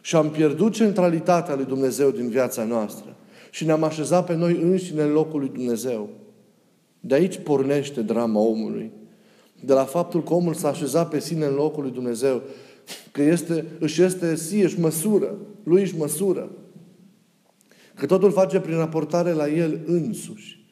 și 0.00 0.16
am 0.16 0.30
pierdut 0.30 0.72
centralitatea 0.72 1.54
lui 1.54 1.64
Dumnezeu 1.64 2.10
din 2.10 2.28
viața 2.28 2.64
noastră 2.64 3.16
și 3.50 3.64
ne-am 3.64 3.82
așezat 3.82 4.26
pe 4.26 4.34
noi 4.34 4.60
înșine 4.62 5.02
în 5.02 5.12
locul 5.12 5.40
lui 5.40 5.48
Dumnezeu. 5.48 6.08
De 7.00 7.14
aici 7.14 7.38
pornește 7.38 8.02
drama 8.02 8.40
omului. 8.40 8.90
De 9.60 9.72
la 9.72 9.84
faptul 9.84 10.22
că 10.22 10.34
omul 10.34 10.54
s-a 10.54 10.68
așezat 10.68 11.08
pe 11.08 11.20
sine 11.20 11.44
în 11.44 11.54
locul 11.54 11.82
lui 11.82 11.92
Dumnezeu, 11.92 12.42
că 13.12 13.22
este, 13.22 13.64
își 13.78 14.02
este 14.02 14.36
sie, 14.36 14.64
își 14.64 14.80
măsură, 14.80 15.34
lui 15.62 15.80
își 15.80 15.96
măsură. 15.96 16.50
Că 17.94 18.06
totul 18.06 18.30
face 18.32 18.60
prin 18.60 18.76
raportare 18.76 19.32
la 19.32 19.48
el 19.48 19.80
însuși. 19.86 20.63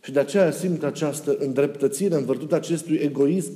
Și 0.00 0.12
de 0.12 0.18
aceea 0.18 0.50
simt 0.50 0.82
această 0.82 1.36
îndreptățire 1.38 2.14
în 2.14 2.24
virtutea 2.24 2.56
acestui 2.56 2.96
egoism, 2.96 3.52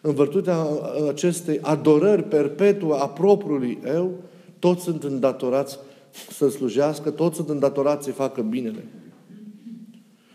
în 0.00 0.14
virtutea 0.14 0.66
acestei 1.08 1.58
adorări 1.62 2.22
perpetue 2.22 2.96
a 2.98 3.06
propriului 3.06 3.78
eu, 3.86 4.12
toți 4.58 4.82
sunt 4.82 5.04
îndatorați 5.04 5.78
să 6.30 6.48
slujească, 6.48 7.10
toți 7.10 7.36
sunt 7.36 7.48
îndatorați 7.48 8.04
să 8.04 8.12
facă 8.12 8.42
binele. 8.42 8.84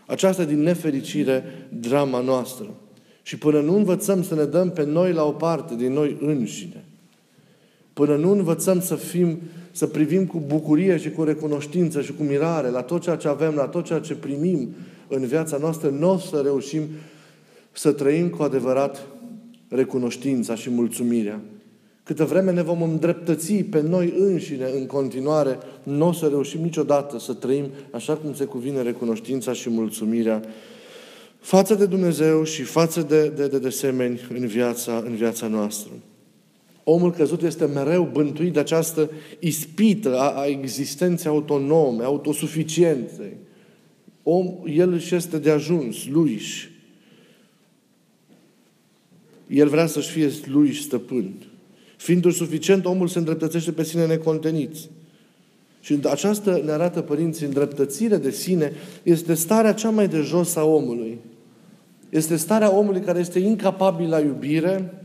Aceasta 0.06 0.44
din 0.44 0.62
nefericire 0.62 1.44
drama 1.80 2.20
noastră. 2.20 2.66
Și 3.22 3.38
până 3.38 3.60
nu 3.60 3.76
învățăm 3.76 4.22
să 4.22 4.34
ne 4.34 4.44
dăm 4.44 4.70
pe 4.70 4.84
noi 4.84 5.12
la 5.12 5.24
o 5.24 5.30
parte 5.30 5.74
din 5.74 5.92
noi 5.92 6.16
înșine, 6.20 6.84
până 7.92 8.16
nu 8.16 8.30
învățăm 8.30 8.80
să 8.80 8.94
fim, 8.94 9.38
să 9.70 9.86
privim 9.86 10.26
cu 10.26 10.42
bucurie 10.46 10.96
și 10.96 11.10
cu 11.10 11.22
recunoștință 11.22 12.00
și 12.00 12.12
cu 12.12 12.22
mirare 12.22 12.68
la 12.68 12.82
tot 12.82 13.02
ceea 13.02 13.16
ce 13.16 13.28
avem, 13.28 13.54
la 13.54 13.66
tot 13.66 13.84
ceea 13.84 13.98
ce 13.98 14.14
primim 14.14 14.74
în 15.08 15.26
viața 15.26 15.56
noastră, 15.56 15.88
nu 15.88 16.10
o 16.10 16.18
să 16.18 16.40
reușim 16.44 16.82
să 17.72 17.92
trăim 17.92 18.28
cu 18.28 18.42
adevărat 18.42 19.06
recunoștința 19.68 20.54
și 20.54 20.70
mulțumirea. 20.70 21.40
Câtă 22.02 22.24
vreme 22.24 22.52
ne 22.52 22.62
vom 22.62 22.82
îndreptăți 22.82 23.54
pe 23.54 23.80
noi 23.80 24.14
înșine 24.18 24.70
în 24.74 24.86
continuare, 24.86 25.58
nu 25.82 26.08
o 26.08 26.12
să 26.12 26.26
reușim 26.26 26.60
niciodată 26.60 27.18
să 27.18 27.32
trăim 27.32 27.64
așa 27.90 28.16
cum 28.16 28.34
se 28.34 28.44
cuvine 28.44 28.82
recunoștința 28.82 29.52
și 29.52 29.70
mulțumirea 29.70 30.42
față 31.44 31.74
de 31.74 31.86
Dumnezeu 31.86 32.44
și 32.44 32.62
față 32.62 33.02
de, 33.02 33.28
de, 33.28 33.46
de, 33.46 33.58
de 33.58 33.68
semeni 33.68 34.20
în 34.34 34.46
viața, 34.46 35.02
în 35.06 35.14
viața 35.14 35.46
noastră. 35.46 35.90
Omul 36.84 37.12
căzut 37.12 37.42
este 37.42 37.64
mereu 37.64 38.08
bântuit 38.12 38.52
de 38.52 38.58
această 38.58 39.10
ispită 39.38 40.18
a, 40.18 40.40
a 40.40 40.46
existenței 40.46 41.30
autonome, 41.30 42.04
autosuficienței. 42.04 43.36
Om, 44.26 44.54
el 44.66 44.92
își 44.92 45.14
este 45.14 45.38
de 45.38 45.50
ajuns, 45.50 46.06
lui 46.06 46.40
El 49.48 49.68
vrea 49.68 49.86
să-și 49.86 50.10
fie 50.10 50.30
lui 50.46 50.74
stăpân. 50.74 51.32
Fiindu 51.96 52.30
suficient, 52.30 52.84
omul 52.84 53.08
se 53.08 53.18
îndreptățește 53.18 53.72
pe 53.72 53.84
sine 53.84 54.06
necontenit. 54.06 54.76
Și 55.80 55.98
aceasta 56.10 56.60
ne 56.64 56.70
arată 56.70 57.00
părinții, 57.00 57.46
îndreptățire 57.46 58.16
de 58.16 58.30
sine 58.30 58.72
este 59.02 59.34
starea 59.34 59.72
cea 59.72 59.90
mai 59.90 60.08
de 60.08 60.20
jos 60.20 60.56
a 60.56 60.64
omului. 60.64 61.18
Este 62.08 62.36
starea 62.36 62.76
omului 62.76 63.00
care 63.00 63.18
este 63.18 63.38
incapabil 63.38 64.08
la 64.08 64.20
iubire, 64.20 65.04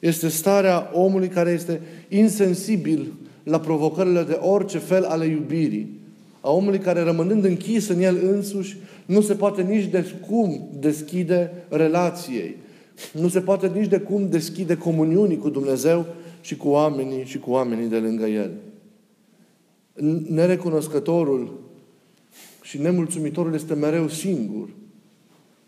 este 0.00 0.28
starea 0.28 0.90
omului 0.92 1.28
care 1.28 1.50
este 1.50 1.80
insensibil 2.08 3.12
la 3.42 3.60
provocările 3.60 4.22
de 4.22 4.38
orice 4.40 4.78
fel 4.78 5.04
ale 5.04 5.26
iubirii. 5.26 5.98
A 6.40 6.50
omului 6.50 6.78
care, 6.78 7.00
rămânând 7.00 7.44
închis 7.44 7.88
în 7.88 8.00
el 8.00 8.18
însuși, 8.22 8.76
nu 9.06 9.20
se 9.20 9.34
poate 9.34 9.62
nici 9.62 9.84
de 9.84 10.14
cum 10.28 10.68
deschide 10.80 11.50
relației. 11.68 12.56
Nu 13.12 13.28
se 13.28 13.40
poate 13.40 13.70
nici 13.74 13.88
de 13.88 13.98
cum 13.98 14.28
deschide 14.28 14.76
comuniunii 14.76 15.38
cu 15.38 15.48
Dumnezeu 15.48 16.06
și 16.40 16.56
cu 16.56 16.68
oamenii 16.68 17.24
și 17.24 17.38
cu 17.38 17.50
oamenii 17.50 17.88
de 17.88 17.96
lângă 17.96 18.26
el. 18.26 18.50
Nerecunoscătorul 20.28 21.60
și 22.62 22.78
nemulțumitorul 22.78 23.54
este 23.54 23.74
mereu 23.74 24.08
singur. 24.08 24.68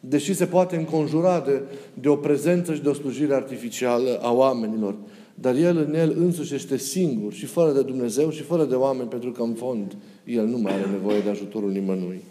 Deși 0.01 0.35
se 0.35 0.47
poate 0.47 0.77
înconjura 0.77 1.41
de, 1.41 1.63
de 1.95 2.09
o 2.09 2.17
prezență 2.17 2.75
și 2.75 2.83
de 2.83 2.89
o 2.89 2.93
slujire 2.93 3.35
artificială 3.35 4.19
a 4.23 4.33
oamenilor. 4.33 4.95
Dar 5.43 5.55
el 5.55 5.77
în 5.77 5.95
el 5.95 6.15
însuși 6.19 6.55
este 6.55 6.77
singur 6.77 7.33
și 7.33 7.47
fără 7.47 7.73
de 7.73 7.83
Dumnezeu 7.83 8.31
și 8.31 8.43
fără 8.43 8.65
de 8.65 8.75
oameni, 8.75 9.09
pentru 9.09 9.31
că 9.31 9.43
în 9.43 9.55
fond 9.55 9.97
el 10.25 10.47
nu 10.47 10.59
mai 10.59 10.73
are 10.73 10.91
nevoie 10.91 11.21
de 11.21 11.31
ajutorul 11.31 11.71
nimănui. 11.71 12.23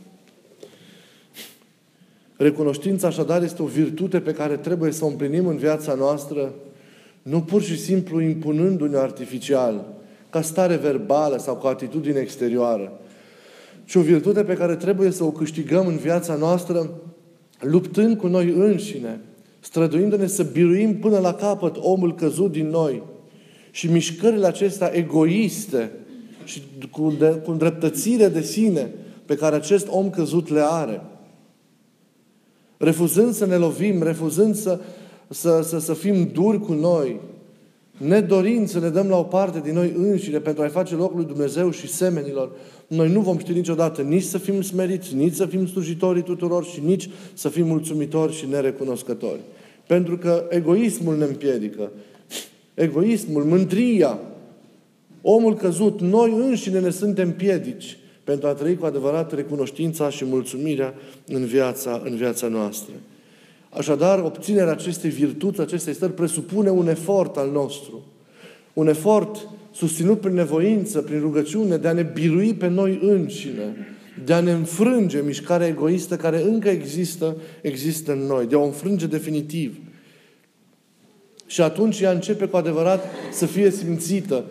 Recunoștința 2.37 3.07
așadar 3.07 3.43
este 3.43 3.61
o 3.61 3.65
virtute 3.65 4.19
pe 4.19 4.33
care 4.33 4.57
trebuie 4.57 4.91
să 4.91 5.05
o 5.05 5.07
împlinim 5.07 5.47
în 5.47 5.57
viața 5.57 5.93
noastră, 5.93 6.53
nu 7.21 7.41
pur 7.41 7.61
și 7.61 7.79
simplu 7.79 8.21
impunându-ne 8.21 8.97
artificial, 8.97 9.93
ca 10.29 10.41
stare 10.41 10.75
verbală 10.75 11.37
sau 11.37 11.57
ca 11.57 11.69
atitudine 11.69 12.19
exterioară, 12.19 12.99
ci 13.85 13.95
o 13.95 14.01
virtute 14.01 14.43
pe 14.43 14.53
care 14.53 14.75
trebuie 14.75 15.11
să 15.11 15.23
o 15.23 15.31
câștigăm 15.31 15.87
în 15.87 15.97
viața 15.97 16.35
noastră, 16.35 16.89
luptând 17.59 18.17
cu 18.17 18.27
noi 18.27 18.49
înșine, 18.49 19.19
străduindu-ne 19.61 20.27
să 20.27 20.43
biruim 20.43 20.99
până 20.99 21.19
la 21.19 21.33
capăt 21.33 21.75
omul 21.79 22.15
căzut 22.15 22.51
din 22.51 22.67
noi 22.67 23.01
și 23.71 23.91
mișcările 23.91 24.47
acestea 24.47 24.95
egoiste 24.95 25.91
și 26.43 26.63
cu, 26.91 27.13
de, 27.19 27.29
cu 27.29 27.51
îndreptățire 27.51 28.27
de 28.27 28.41
sine 28.41 28.91
pe 29.25 29.35
care 29.35 29.55
acest 29.55 29.87
om 29.89 30.09
căzut 30.09 30.49
le 30.49 30.61
are. 30.63 31.01
Refuzând 32.77 33.33
să 33.33 33.45
ne 33.45 33.55
lovim, 33.55 34.03
refuzând 34.03 34.55
să, 34.55 34.79
să, 35.29 35.61
să, 35.61 35.79
să 35.79 35.93
fim 35.93 36.29
duri 36.33 36.59
cu 36.59 36.73
noi, 36.73 37.19
nedorind 37.97 38.67
să 38.67 38.79
ne 38.79 38.89
dăm 38.89 39.07
la 39.07 39.17
o 39.17 39.23
parte 39.23 39.59
din 39.59 39.73
noi 39.73 39.93
înșine 39.97 40.39
pentru 40.39 40.63
a-i 40.63 40.69
face 40.69 40.95
locul 40.95 41.17
lui 41.17 41.25
Dumnezeu 41.25 41.71
și 41.71 41.87
semenilor, 41.87 42.51
noi 42.87 43.11
nu 43.11 43.21
vom 43.21 43.37
ști 43.37 43.51
niciodată 43.51 44.01
nici 44.01 44.23
să 44.23 44.37
fim 44.37 44.61
smeriți, 44.61 45.15
nici 45.15 45.33
să 45.33 45.45
fim 45.45 45.67
slujitorii 45.67 46.21
tuturor 46.21 46.65
și 46.65 46.79
nici 46.85 47.09
să 47.33 47.49
fim 47.49 47.67
mulțumitori 47.67 48.33
și 48.33 48.45
nerecunoscători. 48.49 49.39
Pentru 49.87 50.17
că 50.17 50.45
egoismul 50.49 51.17
ne 51.17 51.23
împiedică. 51.23 51.91
Egoismul, 52.73 53.43
mândria, 53.43 54.19
omul 55.21 55.55
căzut, 55.55 56.01
noi 56.01 56.33
înșine 56.37 56.79
ne 56.79 56.89
suntem 56.89 57.31
piedici 57.31 57.97
pentru 58.23 58.47
a 58.47 58.53
trăi 58.53 58.77
cu 58.77 58.85
adevărat 58.85 59.33
recunoștința 59.33 60.09
și 60.09 60.25
mulțumirea 60.25 60.93
în 61.27 61.45
viața, 61.45 62.01
în 62.05 62.15
viața 62.15 62.47
noastră. 62.47 62.93
Așadar, 63.77 64.19
obținerea 64.19 64.71
acestei 64.71 65.09
virtuți, 65.09 65.61
acestei 65.61 65.93
stări, 65.93 66.13
presupune 66.13 66.69
un 66.69 66.87
efort 66.87 67.37
al 67.37 67.51
nostru. 67.51 68.03
Un 68.73 68.87
efort 68.87 69.47
susținut 69.71 70.19
prin 70.19 70.33
nevoință, 70.33 71.01
prin 71.01 71.19
rugăciune, 71.19 71.77
de 71.77 71.87
a 71.87 71.91
ne 71.93 72.03
birui 72.03 72.53
pe 72.53 72.67
noi 72.67 72.99
înșine, 73.01 73.75
de 74.25 74.33
a 74.33 74.39
ne 74.39 74.51
înfrânge 74.51 75.21
mișcarea 75.21 75.67
egoistă 75.67 76.15
care 76.15 76.41
încă 76.41 76.69
există, 76.69 77.35
există 77.61 78.11
în 78.11 78.19
noi, 78.19 78.45
de 78.45 78.55
a 78.55 78.59
o 78.59 78.65
înfrânge 78.65 79.07
definitiv. 79.07 79.77
Și 81.45 81.61
atunci 81.61 81.99
ea 81.99 82.11
începe 82.11 82.45
cu 82.45 82.57
adevărat 82.57 83.05
să 83.31 83.45
fie 83.45 83.71
simțită 83.71 84.45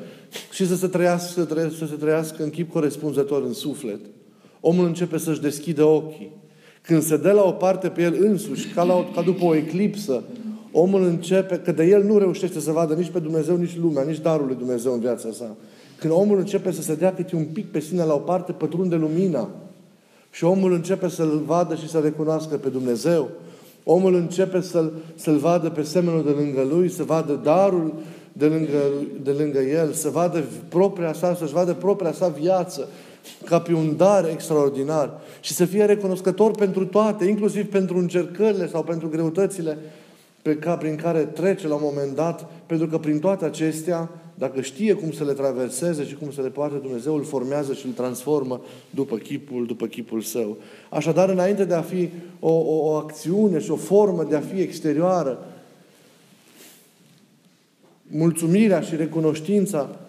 și 0.52 0.66
să 0.66 0.76
se 0.76 0.86
trăiască, 0.86 1.40
să, 1.40 1.44
trăiască, 1.44 1.76
să 1.76 1.86
se 1.86 1.94
trăiască 1.94 2.42
în 2.42 2.50
chip 2.50 2.72
corespunzător 2.72 3.42
în 3.42 3.52
suflet. 3.52 4.00
Omul 4.60 4.86
începe 4.86 5.18
să-și 5.18 5.40
deschidă 5.40 5.84
ochii. 5.84 6.30
Când 6.82 7.02
se 7.02 7.16
dă 7.16 7.32
la 7.32 7.42
o 7.42 7.50
parte 7.50 7.88
pe 7.88 8.02
el 8.02 8.16
însuși, 8.20 8.68
ca, 8.68 8.82
la 8.82 8.94
o, 8.94 9.04
ca 9.14 9.22
după 9.22 9.44
o 9.44 9.54
eclipsă, 9.54 10.22
omul 10.72 11.02
începe, 11.02 11.56
că 11.56 11.72
de 11.72 11.84
el 11.84 12.02
nu 12.02 12.18
reușește 12.18 12.60
să 12.60 12.70
vadă 12.70 12.94
nici 12.94 13.10
pe 13.10 13.18
Dumnezeu, 13.18 13.56
nici 13.56 13.76
lumea, 13.76 14.02
nici 14.02 14.18
darul 14.18 14.46
lui 14.46 14.56
Dumnezeu 14.56 14.92
în 14.92 15.00
viața 15.00 15.28
sa. 15.32 15.56
Când 15.98 16.12
omul 16.12 16.38
începe 16.38 16.70
să 16.70 16.82
se 16.82 16.94
dea 16.94 17.14
câte 17.14 17.36
un 17.36 17.44
pic 17.44 17.70
pe 17.70 17.80
sine 17.80 18.04
la 18.04 18.14
o 18.14 18.18
parte, 18.18 18.52
pătrunde 18.52 18.96
lumina. 18.96 19.48
Și 20.30 20.44
omul 20.44 20.72
începe 20.72 21.08
să-L 21.08 21.42
vadă 21.46 21.74
și 21.74 21.88
să 21.88 21.98
recunoască 21.98 22.56
pe 22.56 22.68
Dumnezeu. 22.68 23.28
Omul 23.84 24.14
începe 24.14 24.60
să-L, 24.60 24.92
să-L 25.14 25.36
vadă 25.36 25.70
pe 25.70 25.82
semenul 25.82 26.24
de 26.24 26.30
lângă 26.30 26.62
Lui, 26.74 26.88
să 26.88 27.02
vadă 27.02 27.40
darul 27.42 27.92
de 28.32 28.46
lângă, 28.46 28.78
de 29.22 29.30
lângă 29.30 29.58
El, 29.58 29.92
să 29.92 30.08
vadă 30.08 30.44
propria 30.68 31.12
sa, 31.12 31.34
să-și 31.34 31.52
vadă 31.52 31.74
propria 31.74 32.12
sa 32.12 32.28
viață 32.28 32.88
ca 33.44 33.60
pe 33.60 33.72
un 33.72 33.96
dar 33.96 34.28
extraordinar 34.28 35.20
și 35.40 35.52
să 35.52 35.64
fie 35.64 35.84
recunoscător 35.84 36.50
pentru 36.50 36.86
toate, 36.86 37.24
inclusiv 37.24 37.70
pentru 37.70 37.98
încercările 37.98 38.68
sau 38.68 38.82
pentru 38.82 39.08
greutățile 39.08 39.78
pe 40.42 40.56
ca, 40.56 40.76
prin 40.76 40.96
care 40.96 41.24
trece 41.24 41.68
la 41.68 41.74
un 41.74 41.80
moment 41.84 42.14
dat, 42.14 42.50
pentru 42.66 42.86
că 42.86 42.98
prin 42.98 43.18
toate 43.18 43.44
acestea, 43.44 44.08
dacă 44.34 44.60
știe 44.60 44.92
cum 44.92 45.12
să 45.12 45.24
le 45.24 45.32
traverseze 45.32 46.06
și 46.06 46.14
cum 46.14 46.30
să 46.30 46.40
le 46.40 46.48
poate, 46.48 46.76
Dumnezeu 46.76 47.14
îl 47.14 47.24
formează 47.24 47.74
și 47.74 47.86
îl 47.86 47.92
transformă 47.92 48.60
după 48.90 49.16
chipul, 49.16 49.66
după 49.66 49.86
chipul 49.86 50.20
său. 50.20 50.56
Așadar, 50.88 51.28
înainte 51.28 51.64
de 51.64 51.74
a 51.74 51.82
fi 51.82 52.08
o, 52.40 52.52
o, 52.52 52.90
o 52.90 52.94
acțiune 52.94 53.58
și 53.58 53.70
o 53.70 53.76
formă 53.76 54.24
de 54.24 54.36
a 54.36 54.40
fi 54.40 54.60
exterioară, 54.60 55.46
mulțumirea 58.06 58.80
și 58.80 58.96
recunoștința 58.96 59.99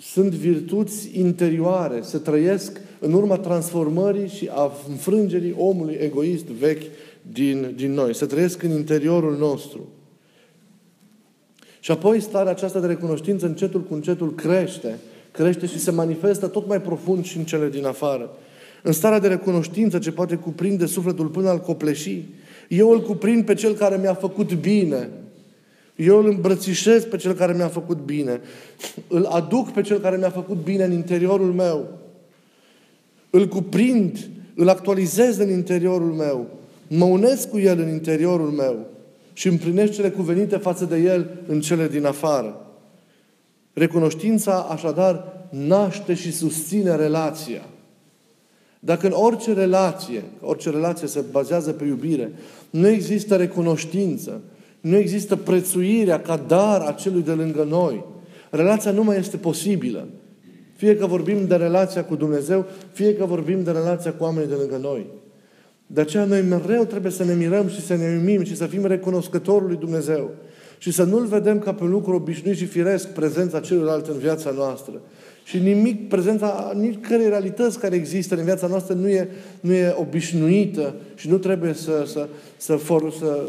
sunt 0.00 0.32
virtuți 0.32 1.18
interioare, 1.18 2.00
se 2.02 2.18
trăiesc 2.18 2.80
în 2.98 3.12
urma 3.12 3.36
transformării 3.36 4.28
și 4.28 4.48
a 4.52 4.72
înfrângerii 4.88 5.54
omului 5.58 5.96
egoist 6.00 6.44
vechi 6.44 6.82
din, 7.32 7.72
din 7.76 7.92
noi. 7.92 8.14
Se 8.14 8.26
trăiesc 8.26 8.62
în 8.62 8.70
interiorul 8.70 9.36
nostru. 9.36 9.88
Și 11.80 11.90
apoi 11.90 12.20
starea 12.20 12.52
aceasta 12.52 12.80
de 12.80 12.86
recunoștință 12.86 13.46
încetul 13.46 13.82
cu 13.82 13.94
încetul 13.94 14.34
crește. 14.34 14.98
Crește 15.30 15.66
și 15.66 15.78
se 15.78 15.90
manifestă 15.90 16.46
tot 16.46 16.66
mai 16.66 16.80
profund 16.80 17.24
și 17.24 17.36
în 17.36 17.44
cele 17.44 17.68
din 17.68 17.84
afară. 17.84 18.30
În 18.82 18.92
starea 18.92 19.18
de 19.18 19.28
recunoștință 19.28 19.98
ce 19.98 20.12
poate 20.12 20.34
cuprinde 20.36 20.86
sufletul 20.86 21.26
până 21.26 21.48
al 21.48 21.58
copleșii, 21.58 22.34
eu 22.68 22.90
îl 22.90 23.02
cuprind 23.02 23.44
pe 23.44 23.54
cel 23.54 23.74
care 23.74 23.96
mi-a 23.96 24.14
făcut 24.14 24.54
bine. 24.54 25.08
Eu 26.00 26.18
îl 26.18 26.26
îmbrățișez 26.26 27.04
pe 27.04 27.16
cel 27.16 27.32
care 27.32 27.54
mi-a 27.54 27.68
făcut 27.68 27.98
bine. 27.98 28.40
Îl 29.08 29.24
aduc 29.24 29.70
pe 29.70 29.80
cel 29.80 29.98
care 29.98 30.16
mi-a 30.16 30.30
făcut 30.30 30.56
bine 30.64 30.84
în 30.84 30.92
interiorul 30.92 31.52
meu. 31.52 31.88
Îl 33.30 33.48
cuprind, 33.48 34.28
îl 34.54 34.68
actualizez 34.68 35.38
în 35.38 35.50
interiorul 35.50 36.12
meu. 36.12 36.46
Mă 36.88 37.04
unesc 37.04 37.50
cu 37.50 37.58
el 37.58 37.78
în 37.78 37.88
interiorul 37.88 38.50
meu 38.50 38.86
și 39.32 39.48
împlinesc 39.48 39.92
cele 39.92 40.10
cuvenite 40.10 40.56
față 40.56 40.84
de 40.84 40.96
el 40.96 41.30
în 41.46 41.60
cele 41.60 41.88
din 41.88 42.04
afară. 42.04 42.66
Recunoștința, 43.72 44.66
așadar, 44.70 45.46
naște 45.50 46.14
și 46.14 46.32
susține 46.32 46.96
relația. 46.96 47.64
Dacă 48.78 49.06
în 49.06 49.12
orice 49.16 49.52
relație, 49.52 50.22
orice 50.40 50.70
relație 50.70 51.06
se 51.06 51.24
bazează 51.30 51.72
pe 51.72 51.84
iubire, 51.84 52.32
nu 52.70 52.88
există 52.88 53.36
recunoștință, 53.36 54.40
nu 54.80 54.96
există 54.96 55.36
prețuirea 55.36 56.20
ca 56.20 56.44
dar 56.46 56.80
a 56.80 56.92
celui 56.92 57.22
de 57.22 57.32
lângă 57.32 57.66
noi. 57.68 58.04
Relația 58.50 58.90
nu 58.90 59.04
mai 59.04 59.18
este 59.18 59.36
posibilă. 59.36 60.08
Fie 60.76 60.96
că 60.96 61.06
vorbim 61.06 61.46
de 61.46 61.54
relația 61.54 62.04
cu 62.04 62.16
Dumnezeu, 62.16 62.66
fie 62.92 63.16
că 63.16 63.24
vorbim 63.24 63.62
de 63.62 63.70
relația 63.70 64.12
cu 64.12 64.22
oamenii 64.22 64.48
de 64.48 64.54
lângă 64.54 64.78
noi. 64.82 65.06
De 65.86 66.00
aceea 66.00 66.24
noi 66.24 66.42
mereu 66.42 66.84
trebuie 66.84 67.12
să 67.12 67.24
ne 67.24 67.34
mirăm 67.34 67.68
și 67.68 67.80
să 67.80 67.96
ne 67.96 68.18
umim 68.20 68.44
și 68.44 68.56
să 68.56 68.66
fim 68.66 68.86
recunoscători 68.86 69.66
lui 69.66 69.76
Dumnezeu. 69.76 70.30
Și 70.78 70.92
să 70.92 71.04
nu-L 71.04 71.26
vedem 71.26 71.58
ca 71.58 71.74
pe 71.74 71.82
un 71.82 71.90
lucru 71.90 72.14
obișnuit 72.14 72.56
și 72.56 72.64
firesc 72.64 73.08
prezența 73.08 73.60
celuilalt 73.60 74.06
în 74.06 74.18
viața 74.18 74.50
noastră. 74.50 75.00
Și 75.44 75.58
nimic, 75.58 76.08
prezența 76.08 76.72
nici 76.74 76.98
care 77.08 77.28
realități 77.28 77.78
care 77.78 77.96
există 77.96 78.34
în 78.36 78.44
viața 78.44 78.66
noastră 78.66 78.94
nu 78.94 79.08
e, 79.08 79.28
nu 79.60 79.72
e 79.72 79.94
obișnuită 79.98 80.94
și 81.14 81.28
nu 81.28 81.38
trebuie 81.38 81.72
să, 81.72 82.04
să, 82.06 82.28
să, 82.56 82.76
for, 82.76 83.12
să 83.12 83.48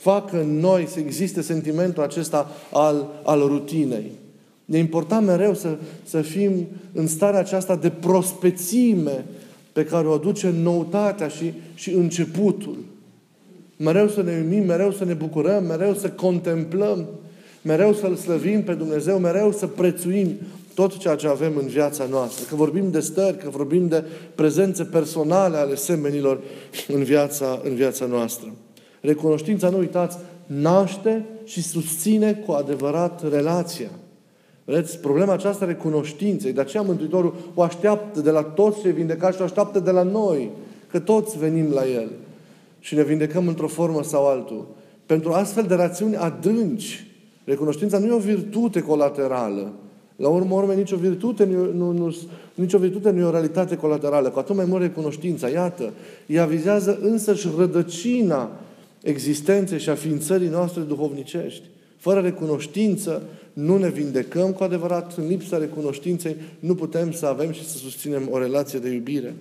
facă 0.00 0.40
în 0.40 0.58
noi 0.58 0.86
să 0.86 0.98
existe 0.98 1.40
sentimentul 1.40 2.02
acesta 2.02 2.50
al, 2.72 3.06
al 3.22 3.40
rutinei. 3.40 4.10
E 4.66 4.78
important 4.78 5.26
mereu 5.26 5.54
să, 5.54 5.76
să 6.04 6.20
fim 6.22 6.66
în 6.92 7.06
starea 7.06 7.38
aceasta 7.38 7.76
de 7.76 7.90
prospețime 7.90 9.24
pe 9.72 9.84
care 9.84 10.06
o 10.06 10.12
aduce 10.12 10.54
noutatea 10.62 11.28
și, 11.28 11.52
și 11.74 11.90
începutul. 11.90 12.78
Mereu 13.76 14.08
să 14.08 14.22
ne 14.22 14.42
umim, 14.46 14.64
mereu 14.64 14.92
să 14.92 15.04
ne 15.04 15.12
bucurăm, 15.12 15.64
mereu 15.64 15.94
să 15.94 16.10
contemplăm, 16.10 17.06
mereu 17.62 17.94
să-L 17.94 18.14
slăvim 18.14 18.62
pe 18.62 18.72
Dumnezeu, 18.72 19.18
mereu 19.18 19.52
să 19.52 19.66
prețuim 19.66 20.28
tot 20.74 20.96
ceea 20.96 21.14
ce 21.14 21.28
avem 21.28 21.52
în 21.56 21.66
viața 21.66 22.06
noastră. 22.10 22.44
Că 22.48 22.54
vorbim 22.54 22.90
de 22.90 23.00
stări, 23.00 23.38
că 23.38 23.48
vorbim 23.50 23.88
de 23.88 24.04
prezențe 24.34 24.84
personale 24.84 25.56
ale 25.56 25.74
semenilor 25.74 26.40
în 26.88 27.02
viața, 27.02 27.60
în 27.64 27.74
viața 27.74 28.06
noastră. 28.06 28.52
Recunoștința, 29.00 29.68
nu 29.68 29.78
uitați, 29.78 30.18
naște 30.46 31.24
și 31.44 31.62
susține 31.62 32.32
cu 32.46 32.52
adevărat 32.52 33.30
relația. 33.30 33.90
Vedeți, 34.64 34.98
problema 34.98 35.32
aceasta 35.32 35.64
recunoștinței. 35.64 36.52
De 36.52 36.60
aceea 36.60 36.82
Mântuitorul 36.82 37.34
o 37.54 37.62
așteaptă 37.62 38.20
de 38.20 38.30
la 38.30 38.42
toți 38.42 38.80
cei 38.80 38.92
vindecați 38.92 39.34
și 39.36 39.40
o 39.40 39.44
așteaptă 39.44 39.80
de 39.80 39.90
la 39.90 40.02
noi. 40.02 40.50
Că 40.90 40.98
toți 40.98 41.38
venim 41.38 41.70
la 41.72 41.86
El. 41.86 42.10
Și 42.80 42.94
ne 42.94 43.02
vindecăm 43.02 43.48
într-o 43.48 43.66
formă 43.66 44.02
sau 44.02 44.26
altul. 44.26 44.66
Pentru 45.06 45.32
astfel 45.32 45.64
de 45.64 45.74
rațiuni 45.74 46.16
adânci, 46.16 47.06
recunoștința 47.44 47.98
nu 47.98 48.06
e 48.06 48.12
o 48.12 48.18
virtute 48.18 48.80
colaterală. 48.80 49.72
La 50.16 50.28
urmă 50.28 50.54
urme, 50.54 50.74
nicio 50.74 50.96
virtute 50.96 51.44
nu, 51.44 51.72
nu, 51.72 51.92
nu, 51.92 52.16
nicio 52.54 52.78
virtute 52.78 53.10
nu 53.10 53.20
e 53.20 53.24
o 53.24 53.30
realitate 53.30 53.76
colaterală. 53.76 54.28
Cu 54.28 54.38
atât 54.38 54.56
mai 54.56 54.64
mult 54.64 54.82
recunoștința. 54.82 55.48
Iată, 55.48 55.92
ea 56.26 56.44
vizează 56.44 56.98
însăși 57.02 57.48
rădăcina 57.56 58.50
existenței 59.02 59.78
și 59.78 59.88
a 59.88 59.94
ființării 59.94 60.48
noastre 60.48 60.80
duhovnicești. 60.80 61.62
Fără 61.96 62.20
recunoștință 62.20 63.22
nu 63.52 63.76
ne 63.76 63.88
vindecăm 63.88 64.52
cu 64.52 64.62
adevărat, 64.62 65.16
în 65.16 65.26
lipsa 65.26 65.58
recunoștinței 65.58 66.36
nu 66.58 66.74
putem 66.74 67.12
să 67.12 67.26
avem 67.26 67.52
și 67.52 67.68
să 67.68 67.76
susținem 67.76 68.28
o 68.30 68.38
relație 68.38 68.78
de 68.78 68.88
iubire. 68.88 69.34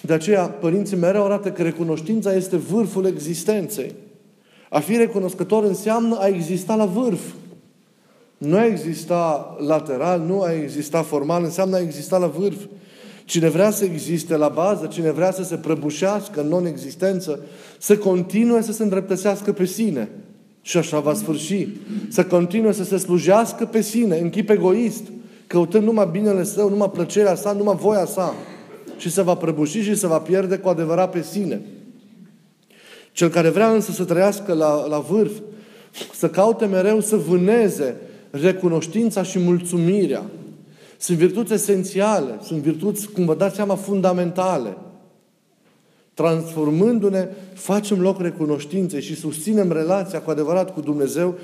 De 0.00 0.12
aceea, 0.12 0.46
părinții 0.46 0.96
mereu 0.96 1.24
arată 1.24 1.52
că 1.52 1.62
recunoștința 1.62 2.34
este 2.34 2.56
vârful 2.56 3.06
existenței. 3.06 3.94
A 4.70 4.80
fi 4.80 4.96
recunoscător 4.96 5.64
înseamnă 5.64 6.16
a 6.18 6.26
exista 6.26 6.74
la 6.74 6.86
vârf. 6.86 7.20
Nu 8.38 8.56
a 8.56 8.66
exista 8.66 9.56
lateral, 9.66 10.20
nu 10.20 10.42
a 10.42 10.52
exista 10.52 11.02
formal, 11.02 11.44
înseamnă 11.44 11.76
a 11.76 11.80
exista 11.80 12.18
la 12.18 12.26
vârf. 12.26 12.64
Cine 13.32 13.48
vrea 13.48 13.70
să 13.70 13.84
existe 13.84 14.36
la 14.36 14.48
bază, 14.48 14.86
cine 14.86 15.10
vrea 15.10 15.32
să 15.32 15.42
se 15.42 15.56
prăbușească 15.56 16.40
în 16.40 16.48
non-existență, 16.48 17.40
să 17.78 17.96
continue 17.96 18.62
să 18.62 18.72
se 18.72 18.82
îndreptățească 18.82 19.52
pe 19.52 19.64
sine. 19.64 20.08
Și 20.62 20.76
așa 20.76 21.00
va 21.00 21.14
sfârși. 21.14 21.68
Să 22.08 22.24
continue 22.24 22.72
să 22.72 22.84
se 22.84 22.96
slujească 22.96 23.64
pe 23.64 23.80
sine, 23.80 24.18
în 24.18 24.30
chip 24.30 24.50
egoist, 24.50 25.02
căutând 25.46 25.84
numai 25.84 26.08
binele 26.12 26.44
său, 26.44 26.68
numai 26.68 26.90
plăcerea 26.90 27.34
sa, 27.34 27.52
numai 27.52 27.76
voia 27.76 28.04
sa. 28.04 28.34
Și 28.96 29.10
se 29.10 29.22
va 29.22 29.34
prăbuși 29.34 29.82
și 29.82 29.94
se 29.94 30.06
va 30.06 30.18
pierde 30.18 30.56
cu 30.56 30.68
adevărat 30.68 31.10
pe 31.10 31.22
sine. 31.22 31.60
Cel 33.12 33.28
care 33.28 33.48
vrea 33.48 33.72
însă 33.72 33.92
să 33.92 34.04
trăiască 34.04 34.52
la, 34.52 34.86
la 34.86 34.98
vârf, 34.98 35.32
să 36.14 36.28
caute 36.28 36.66
mereu 36.66 37.00
să 37.00 37.16
vâneze 37.16 37.96
recunoștința 38.30 39.22
și 39.22 39.38
mulțumirea. 39.38 40.22
Sunt 41.02 41.18
virtuți 41.18 41.52
esențiale, 41.52 42.38
sunt 42.42 42.60
virtuți, 42.62 43.08
cum 43.08 43.24
vă 43.24 43.34
dați 43.34 43.54
seama, 43.54 43.74
fundamentale. 43.74 44.76
Transformându-ne, 46.14 47.28
facem 47.54 48.00
loc 48.00 48.20
recunoștinței 48.20 49.02
și 49.02 49.14
susținem 49.14 49.72
relația 49.72 50.20
cu 50.20 50.30
adevărat 50.30 50.72
cu 50.72 50.80
Dumnezeu 50.80 51.38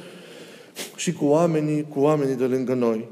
și 0.97 1.13
cu 1.13 1.25
oamenii, 1.25 1.87
cu 1.89 2.01
oamenii 2.01 2.35
de 2.35 2.45
lângă 2.45 2.75
noi. 2.75 3.09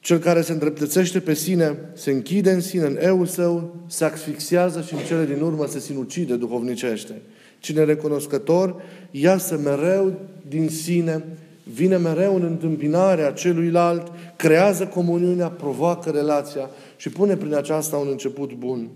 Cel 0.00 0.18
care 0.18 0.40
se 0.40 0.52
îndreptățește 0.52 1.20
pe 1.20 1.34
sine, 1.34 1.78
se 1.94 2.10
închide 2.10 2.50
în 2.50 2.60
sine, 2.60 2.84
în 2.84 2.98
eu 3.02 3.24
său, 3.24 3.76
se 3.86 4.04
asfixiază 4.04 4.80
și 4.80 4.94
în 4.94 5.00
cele 5.06 5.24
din 5.24 5.42
urmă 5.42 5.66
se 5.66 5.78
sinucide 5.78 6.36
duhovnicește. 6.36 7.22
Cine 7.58 7.84
recunoscător, 7.84 8.82
iasă 9.10 9.58
mereu 9.58 10.20
din 10.48 10.68
sine, 10.68 11.24
vine 11.62 11.96
mereu 11.96 12.34
în 12.34 12.42
întâmpinarea 12.42 13.32
celuilalt, 13.32 14.12
creează 14.36 14.86
comuniunea, 14.86 15.48
provoacă 15.48 16.10
relația 16.10 16.70
și 16.96 17.08
pune 17.08 17.36
prin 17.36 17.54
aceasta 17.54 17.96
un 17.96 18.08
început 18.10 18.52
bun 18.52 18.88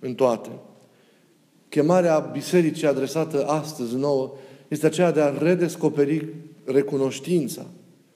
în 0.00 0.14
toate. 0.14 0.48
Chemarea 1.68 2.18
bisericii 2.18 2.86
adresată 2.86 3.46
astăzi 3.46 3.96
nouă 3.96 4.32
este 4.68 4.86
aceea 4.86 5.12
de 5.12 5.20
a 5.20 5.38
redescoperi 5.38 6.26
recunoștința. 6.64 7.66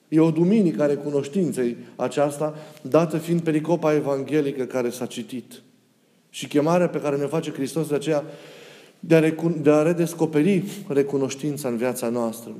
E 0.08 0.20
o 0.20 0.30
duminică 0.30 0.82
a 0.82 0.86
recunoștinței 0.86 1.76
aceasta, 1.96 2.54
dată 2.82 3.18
fiind 3.18 3.40
pericopa 3.40 3.94
evanghelică 3.94 4.64
care 4.64 4.90
s-a 4.90 5.06
citit. 5.06 5.62
Și 6.30 6.48
chemarea 6.48 6.88
pe 6.88 7.00
care 7.00 7.16
ne 7.16 7.26
face 7.26 7.52
Hristos 7.52 7.88
de 7.88 7.94
aceea 7.94 8.24
de 9.00 9.16
a, 9.16 9.48
de 9.62 9.70
a 9.70 9.82
redescoperi 9.82 10.62
recunoștința 10.88 11.68
în 11.68 11.76
viața 11.76 12.08
noastră. 12.08 12.50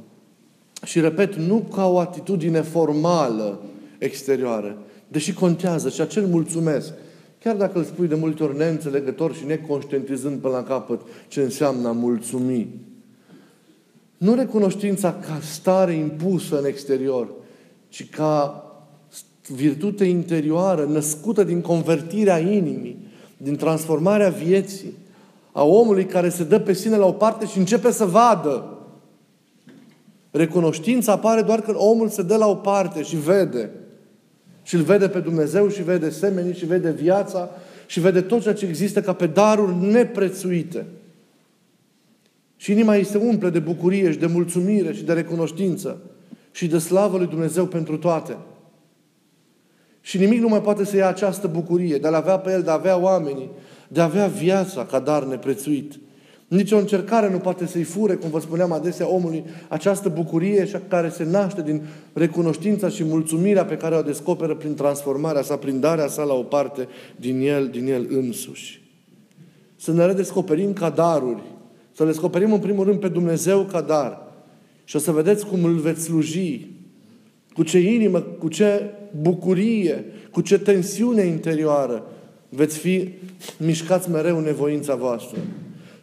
Și 0.85 1.01
repet, 1.01 1.35
nu 1.35 1.66
ca 1.75 1.87
o 1.87 1.99
atitudine 1.99 2.61
formală 2.61 3.61
exterioară, 3.99 4.77
deși 5.09 5.33
contează 5.33 5.88
și 5.88 6.01
acel 6.01 6.27
mulțumesc. 6.27 6.92
Chiar 7.42 7.57
dacă 7.57 7.79
îl 7.79 7.85
spui 7.85 8.07
de 8.07 8.14
multe 8.14 8.42
ori 8.42 8.57
neînțelegător 8.57 9.35
și 9.35 9.44
neconștientizând 9.44 10.38
până 10.38 10.55
la 10.55 10.62
capăt 10.62 11.01
ce 11.29 11.40
înseamnă 11.40 11.88
a 11.88 11.92
mulțumi. 11.92 12.68
Nu 14.16 14.35
recunoștința 14.35 15.12
ca 15.12 15.38
stare 15.42 15.92
impusă 15.92 16.59
în 16.59 16.66
exterior, 16.66 17.29
ci 17.88 18.11
ca 18.11 18.64
virtute 19.49 20.05
interioară, 20.05 20.85
născută 20.85 21.44
din 21.44 21.61
convertirea 21.61 22.38
inimii, 22.38 23.07
din 23.37 23.57
transformarea 23.57 24.29
vieții, 24.29 24.92
a 25.53 25.64
omului 25.64 26.07
care 26.07 26.29
se 26.29 26.44
dă 26.44 26.59
pe 26.59 26.73
sine 26.73 26.97
la 26.97 27.07
o 27.07 27.12
parte 27.12 27.47
și 27.47 27.59
începe 27.59 27.90
să 27.90 28.05
vadă. 28.05 28.74
Recunoștința 30.37 31.12
apare 31.12 31.42
doar 31.42 31.61
când 31.61 31.77
omul 31.81 32.09
se 32.09 32.23
dă 32.23 32.37
la 32.37 32.47
o 32.47 32.55
parte 32.55 33.03
și 33.03 33.16
vede. 33.16 33.70
Și 34.62 34.75
îl 34.75 34.83
vede 34.83 35.09
pe 35.09 35.20
Dumnezeu 35.20 35.68
și 35.68 35.83
vede 35.83 36.11
semenii 36.11 36.55
și 36.55 36.66
vede 36.66 36.90
viața 36.90 37.51
și 37.87 38.01
vede 38.01 38.20
tot 38.20 38.42
ceea 38.42 38.55
ce 38.55 38.66
există 38.66 39.01
ca 39.01 39.12
pe 39.12 39.27
daruri 39.27 39.75
neprețuite. 39.75 40.87
Și 42.57 42.73
inima 42.73 42.94
îi 42.94 43.05
se 43.05 43.18
umple 43.18 43.51
de 43.51 43.59
bucurie 43.59 44.12
și 44.12 44.18
de 44.18 44.27
mulțumire 44.27 44.92
și 44.92 45.03
de 45.03 45.12
recunoștință 45.12 46.01
și 46.51 46.66
de 46.66 46.79
slavă 46.79 47.16
lui 47.16 47.27
Dumnezeu 47.27 47.66
pentru 47.66 47.97
toate. 47.97 48.37
Și 50.01 50.18
nimic 50.18 50.40
nu 50.40 50.49
mai 50.49 50.61
poate 50.61 50.85
să 50.85 50.97
ia 50.97 51.09
această 51.09 51.47
bucurie 51.47 51.99
de 51.99 52.09
a 52.09 52.16
avea 52.16 52.38
pe 52.38 52.53
el, 52.53 52.62
de 52.62 52.70
a 52.70 52.73
avea 52.73 52.97
oamenii, 52.97 53.51
de 53.88 54.01
a 54.01 54.05
avea 54.05 54.27
viața 54.27 54.87
ca 54.87 54.99
dar 54.99 55.25
neprețuit. 55.25 55.99
Nici 56.55 56.73
o 56.73 56.79
încercare 56.79 57.31
nu 57.31 57.38
poate 57.38 57.67
să-i 57.67 57.83
fure, 57.83 58.14
cum 58.14 58.31
vă 58.31 58.40
spuneam 58.40 58.73
adesea, 58.73 59.09
omului 59.09 59.45
această 59.69 60.09
bucurie 60.09 60.69
care 60.88 61.09
se 61.09 61.25
naște 61.25 61.62
din 61.62 61.83
recunoștința 62.12 62.88
și 62.88 63.05
mulțumirea 63.05 63.64
pe 63.64 63.77
care 63.77 63.97
o 63.97 64.03
descoperă 64.03 64.55
prin 64.55 64.75
transformarea 64.75 65.43
sa, 65.43 65.57
prin 65.57 65.81
darea 65.81 66.07
sa 66.07 66.23
la 66.23 66.35
o 66.35 66.43
parte 66.43 66.88
din 67.17 67.40
el, 67.40 67.69
din 67.69 67.87
el 67.87 68.07
însuși. 68.11 68.83
Să 69.77 69.93
ne 69.93 70.07
redescoperim 70.07 70.73
ca 70.73 70.90
daruri, 70.90 71.43
să 71.93 72.03
le 72.03 72.11
descoperim 72.11 72.53
în 72.53 72.61
primul 72.61 72.85
rând 72.85 73.01
pe 73.01 73.09
Dumnezeu 73.09 73.64
ca 73.64 73.81
dar. 73.81 74.33
Și 74.85 74.97
o 74.97 74.99
să 74.99 75.11
vedeți 75.11 75.47
cum 75.47 75.64
îl 75.64 75.75
veți 75.75 76.03
sluji, 76.03 76.71
cu 77.53 77.62
ce 77.62 77.79
inimă, 77.79 78.21
cu 78.21 78.49
ce 78.49 78.90
bucurie, 79.21 80.05
cu 80.31 80.40
ce 80.40 80.59
tensiune 80.59 81.23
interioară 81.23 82.07
veți 82.49 82.79
fi 82.79 83.09
mișcați 83.59 84.11
mereu 84.11 84.37
în 84.37 84.45
nevoința 84.45 84.95
voastră. 84.95 85.38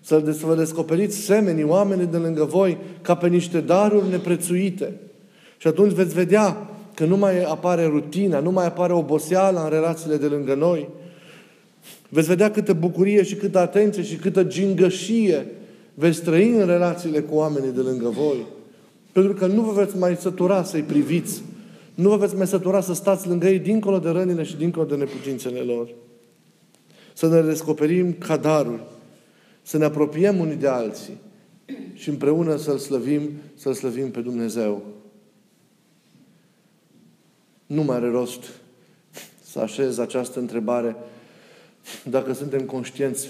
Să 0.02 0.36
vă 0.46 0.56
descoperiți 0.56 1.18
semenii, 1.18 1.64
oamenii 1.64 2.06
de 2.06 2.18
lângă 2.18 2.44
voi, 2.44 2.78
ca 3.02 3.16
pe 3.16 3.28
niște 3.28 3.60
daruri 3.60 4.10
neprețuite. 4.10 4.94
Și 5.58 5.68
atunci 5.68 5.92
veți 5.92 6.14
vedea 6.14 6.70
că 6.94 7.06
nu 7.06 7.18
mai 7.18 7.44
apare 7.44 7.86
rutina, 7.86 8.40
nu 8.40 8.52
mai 8.52 8.66
apare 8.66 8.94
oboseala 8.94 9.64
în 9.64 9.70
relațiile 9.70 10.18
de 10.18 10.26
lângă 10.26 10.54
noi. 10.54 10.90
Veți 12.10 12.28
vedea 12.28 12.52
câtă 12.52 12.74
bucurie 12.74 13.24
și 13.24 13.36
câtă 13.36 13.60
atenție 13.60 14.04
și 14.04 14.16
câtă 14.16 14.44
gingășie 14.44 15.46
veți 15.94 16.22
trăi 16.22 16.50
în 16.50 16.66
relațiile 16.66 17.20
cu 17.20 17.36
oamenii 17.36 17.72
de 17.72 17.82
lângă 17.82 18.10
voi. 18.10 18.46
Pentru 19.12 19.34
că 19.34 19.46
nu 19.46 19.62
vă 19.62 19.72
veți 19.72 19.98
mai 19.98 20.16
sătura 20.16 20.64
să-i 20.64 20.82
priviți. 20.82 21.42
Nu 21.96 22.10
vă 22.10 22.16
veți 22.16 22.36
mai 22.36 22.48
sătura 22.48 22.82
să 22.82 22.94
stați 22.94 23.28
lângă 23.28 23.48
ei 23.48 23.60
dincolo 23.60 24.00
de 24.00 24.10
rănile 24.10 24.44
și 24.44 24.56
dincolo 24.56 24.86
de 24.86 24.96
neputințele 24.96 25.60
lor. 25.60 25.88
Să 27.14 27.28
ne 27.28 27.42
descoperim 27.42 28.14
ca 28.14 28.38
daruri 28.38 28.82
să 29.62 29.78
ne 29.78 29.86
apropiem 29.86 30.39
unii 30.39 30.56
de 30.56 30.67
alții 30.67 31.17
și 31.93 32.10
împreună 32.10 32.56
să-L 32.56 32.78
slăvim, 32.78 33.30
să-L 33.56 33.74
slăvim 33.74 34.12
pe 34.12 34.21
Dumnezeu. 34.21 34.84
Nu 37.65 37.84
mai 37.84 37.95
are 37.95 38.10
rost 38.10 38.43
să 39.43 39.60
așez 39.60 39.97
această 39.97 40.39
întrebare 40.39 40.95
dacă 42.04 42.34
suntem 42.34 42.62
conștienți 42.62 43.28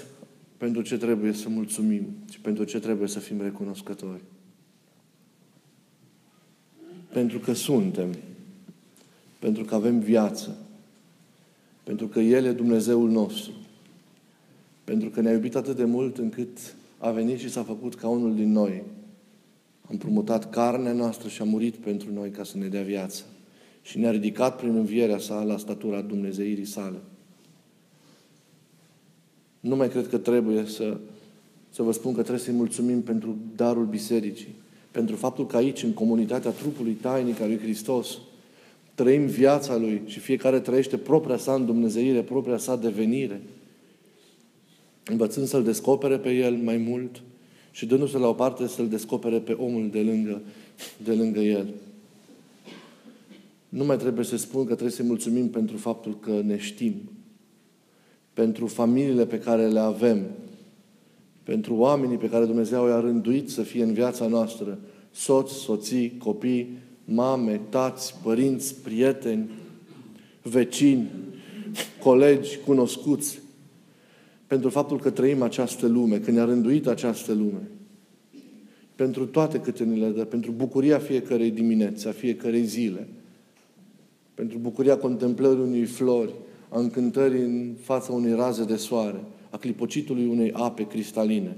pentru 0.58 0.82
ce 0.82 0.98
trebuie 0.98 1.34
să 1.34 1.50
mulțumim 1.50 2.08
și 2.32 2.40
pentru 2.40 2.64
ce 2.64 2.80
trebuie 2.80 3.08
să 3.08 3.20
fim 3.20 3.42
recunoscători. 3.42 4.22
Pentru 7.14 7.40
că 7.40 7.54
suntem, 7.54 8.16
pentru 9.40 9.64
că 9.64 9.76
avem 9.76 10.00
viață, 10.00 10.58
pentru 11.84 12.08
că 12.08 12.20
El 12.20 12.46
e 12.46 12.52
Dumnezeul 12.52 13.10
nostru, 13.10 13.52
pentru 14.84 15.10
că 15.10 15.22
ne-a 15.22 15.32
iubit 15.32 15.56
atât 15.56 15.76
de 15.76 15.84
mult 15.84 16.18
încât 16.18 16.76
a 16.98 17.12
venit 17.12 17.40
și 17.40 17.50
s-a 17.50 17.64
făcut 17.64 17.96
ca 17.96 18.08
unul 18.08 18.36
din 18.36 18.52
noi. 18.52 18.84
Am 19.90 19.98
promutat 19.98 20.50
carnea 20.50 20.94
noastră 20.94 21.30
și 21.30 21.42
a 21.42 21.46
murit 21.46 21.76
pentru 21.76 22.14
noi 22.14 22.30
ca 22.30 22.44
să 22.44 22.58
ne 22.58 22.68
dea 22.68 22.82
viață. 22.82 23.24
Și 23.82 24.00
ne-a 24.00 24.12
ridicat 24.12 24.56
prin 24.58 24.76
învierea 24.76 25.18
sa 25.18 25.44
la 25.44 25.58
statura 25.58 26.02
Dumnezeirii 26.02 26.66
sale. 26.66 26.98
Nu 29.60 29.76
mai 29.76 29.90
cred 29.90 30.08
că 30.08 30.18
trebuie 30.18 30.66
să, 30.66 30.98
să 31.70 31.82
vă 31.84 31.92
spun 31.92 32.14
că 32.14 32.22
trebuie 32.22 32.44
să-i 32.44 32.54
mulțumim 32.54 33.02
pentru 33.02 33.38
darul 33.56 33.86
bisericii. 33.86 34.56
Pentru 34.92 35.16
faptul 35.16 35.46
că 35.46 35.58
aici, 35.58 35.84
în 35.84 35.94
comunitatea 35.94 36.52
trupului 36.52 36.94
tainic 36.94 37.42
al 37.42 37.48
lui 37.48 37.58
Hristos, 37.58 38.18
trăim 38.96 39.26
viața 39.26 39.78
Lui 39.78 40.02
și 40.06 40.20
fiecare 40.20 40.60
trăiește 40.60 40.98
propria 40.98 41.38
sa 41.38 41.54
în 41.54 41.66
Dumnezeire, 41.66 42.22
propria 42.22 42.58
sa 42.58 42.76
devenire 42.76 43.42
învățând 45.06 45.48
să-L 45.48 45.64
descopere 45.64 46.18
pe 46.18 46.32
El 46.32 46.56
mai 46.56 46.78
mult 46.78 47.22
și 47.72 47.86
dându-se 47.86 48.18
la 48.18 48.28
o 48.28 48.34
parte 48.34 48.68
să-L 48.68 48.88
descopere 48.88 49.40
pe 49.40 49.52
omul 49.52 49.90
de 49.90 50.00
lângă, 50.02 50.42
de 51.04 51.14
lângă 51.14 51.40
El. 51.40 51.68
Nu 53.70 53.86
mai 53.86 53.98
trebuie 53.98 54.26
să 54.26 54.38
spun 54.38 54.62
că 54.62 54.72
trebuie 54.74 54.96
să-i 54.96 55.06
mulțumim 55.06 55.50
pentru 55.50 55.78
faptul 55.78 56.20
că 56.20 56.42
ne 56.44 56.58
știm, 56.58 56.94
pentru 58.34 58.68
familiile 58.68 59.26
pe 59.26 59.40
care 59.40 59.68
le 59.68 59.80
avem, 59.80 60.26
pentru 61.44 61.76
oamenii 61.76 62.18
pe 62.18 62.30
care 62.30 62.46
Dumnezeu 62.46 62.88
i-a 62.88 63.00
rânduit 63.00 63.50
să 63.50 63.62
fie 63.62 63.84
în 63.84 63.94
viața 63.94 64.28
noastră, 64.28 64.80
soți, 65.12 65.54
soții, 65.54 66.18
copii, 66.18 66.78
mame, 67.06 67.62
tați, 67.70 68.16
părinți, 68.24 68.76
prieteni, 68.76 69.50
vecini, 70.42 71.10
colegi, 72.04 72.58
cunoscuți, 72.66 73.40
pentru 74.52 74.70
faptul 74.70 75.00
că 75.00 75.10
trăim 75.10 75.42
această 75.42 75.88
lume, 75.88 76.20
că 76.20 76.32
ne-a 76.32 76.44
rânduit 76.44 76.88
această 76.88 77.34
lume. 77.34 77.70
Pentru 78.96 79.26
toate 79.26 79.60
câte 79.60 79.84
ne 79.84 79.96
le 79.96 80.10
dă, 80.10 80.26
pentru 80.26 80.52
bucuria 80.52 81.00
fiecarei 81.00 81.52
dimineți, 81.52 82.08
a 82.08 82.12
fiecarei 82.12 82.64
zile, 82.64 83.08
pentru 84.34 84.58
bucuria 84.58 84.98
contemplării 84.98 85.64
unei 85.64 85.86
flori, 85.86 86.34
a 86.70 86.80
încântării 86.80 87.42
în 87.42 87.76
fața 87.80 88.14
unei 88.14 88.34
raze 88.34 88.64
de 88.64 88.76
soare, 88.76 89.24
a 89.50 89.58
clipocitului 89.58 90.28
unei 90.28 90.52
ape 90.52 90.88
cristaline, 90.88 91.58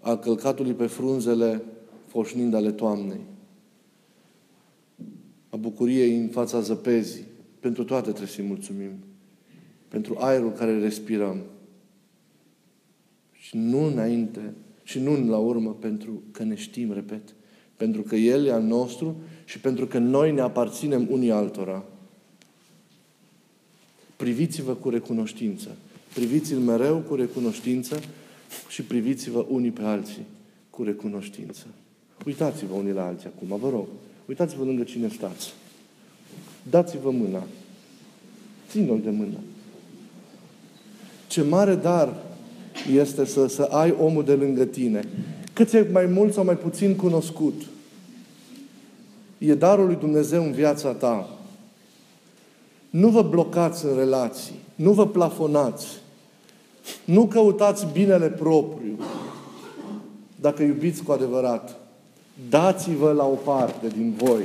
a 0.00 0.16
călcatului 0.16 0.72
pe 0.72 0.86
frunzele 0.86 1.62
foșnind 2.06 2.54
ale 2.54 2.72
toamnei, 2.72 3.20
a 5.48 5.56
bucuriei 5.56 6.16
în 6.16 6.28
fața 6.28 6.60
zăpezii. 6.60 7.24
Pentru 7.60 7.84
toate 7.84 8.08
trebuie 8.08 8.28
să-i 8.28 8.46
mulțumim 8.46 8.90
pentru 9.94 10.16
aerul 10.18 10.52
care 10.52 10.78
respirăm. 10.78 11.40
Și 13.32 13.56
nu 13.56 13.84
înainte, 13.84 14.54
și 14.82 14.98
nu 14.98 15.28
la 15.28 15.38
urmă, 15.38 15.74
pentru 15.80 16.22
că 16.30 16.42
ne 16.42 16.54
știm, 16.54 16.92
repet, 16.92 17.34
pentru 17.76 18.02
că 18.02 18.16
El 18.16 18.46
e 18.46 18.52
al 18.52 18.62
nostru 18.62 19.16
și 19.44 19.58
pentru 19.58 19.86
că 19.86 19.98
noi 19.98 20.32
ne 20.32 20.40
aparținem 20.40 21.06
unii 21.10 21.30
altora. 21.30 21.84
Priviți-vă 24.16 24.74
cu 24.74 24.88
recunoștință. 24.88 25.68
Priviți-l 26.14 26.58
mereu 26.58 26.98
cu 26.98 27.14
recunoștință 27.14 28.00
și 28.68 28.82
priviți-vă 28.82 29.46
unii 29.48 29.70
pe 29.70 29.82
alții 29.82 30.24
cu 30.70 30.82
recunoștință. 30.82 31.66
Uitați-vă 32.26 32.74
unii 32.74 32.92
la 32.92 33.06
alții 33.06 33.30
acum, 33.36 33.58
vă 33.58 33.68
rog. 33.68 33.86
Uitați-vă 34.26 34.64
lângă 34.64 34.82
cine 34.82 35.08
stați. 35.08 35.52
Dați-vă 36.70 37.10
mâna. 37.10 37.46
Țin-o 38.68 38.96
de 38.96 39.10
mână. 39.10 39.38
Ce 41.34 41.42
mare 41.42 41.74
dar 41.74 42.14
este 42.92 43.24
să, 43.24 43.46
să 43.46 43.62
ai 43.62 43.94
omul 44.00 44.24
de 44.24 44.32
lângă 44.32 44.64
tine. 44.64 45.08
Cât 45.52 45.72
e 45.72 45.88
mai 45.92 46.06
mult 46.06 46.32
sau 46.32 46.44
mai 46.44 46.56
puțin 46.56 46.96
cunoscut. 46.96 47.62
E 49.38 49.54
darul 49.54 49.86
lui 49.86 49.96
Dumnezeu 49.96 50.42
în 50.42 50.52
viața 50.52 50.92
ta. 50.92 51.28
Nu 52.90 53.08
vă 53.08 53.22
blocați 53.22 53.84
în 53.84 53.96
relații. 53.96 54.54
Nu 54.74 54.92
vă 54.92 55.06
plafonați. 55.06 55.86
Nu 57.04 57.26
căutați 57.26 57.86
binele 57.92 58.28
propriu. 58.28 58.98
Dacă 60.40 60.62
iubiți 60.62 61.02
cu 61.02 61.12
adevărat, 61.12 61.76
dați-vă 62.48 63.12
la 63.12 63.24
o 63.24 63.34
parte 63.34 63.88
din 63.88 64.14
voi. 64.16 64.44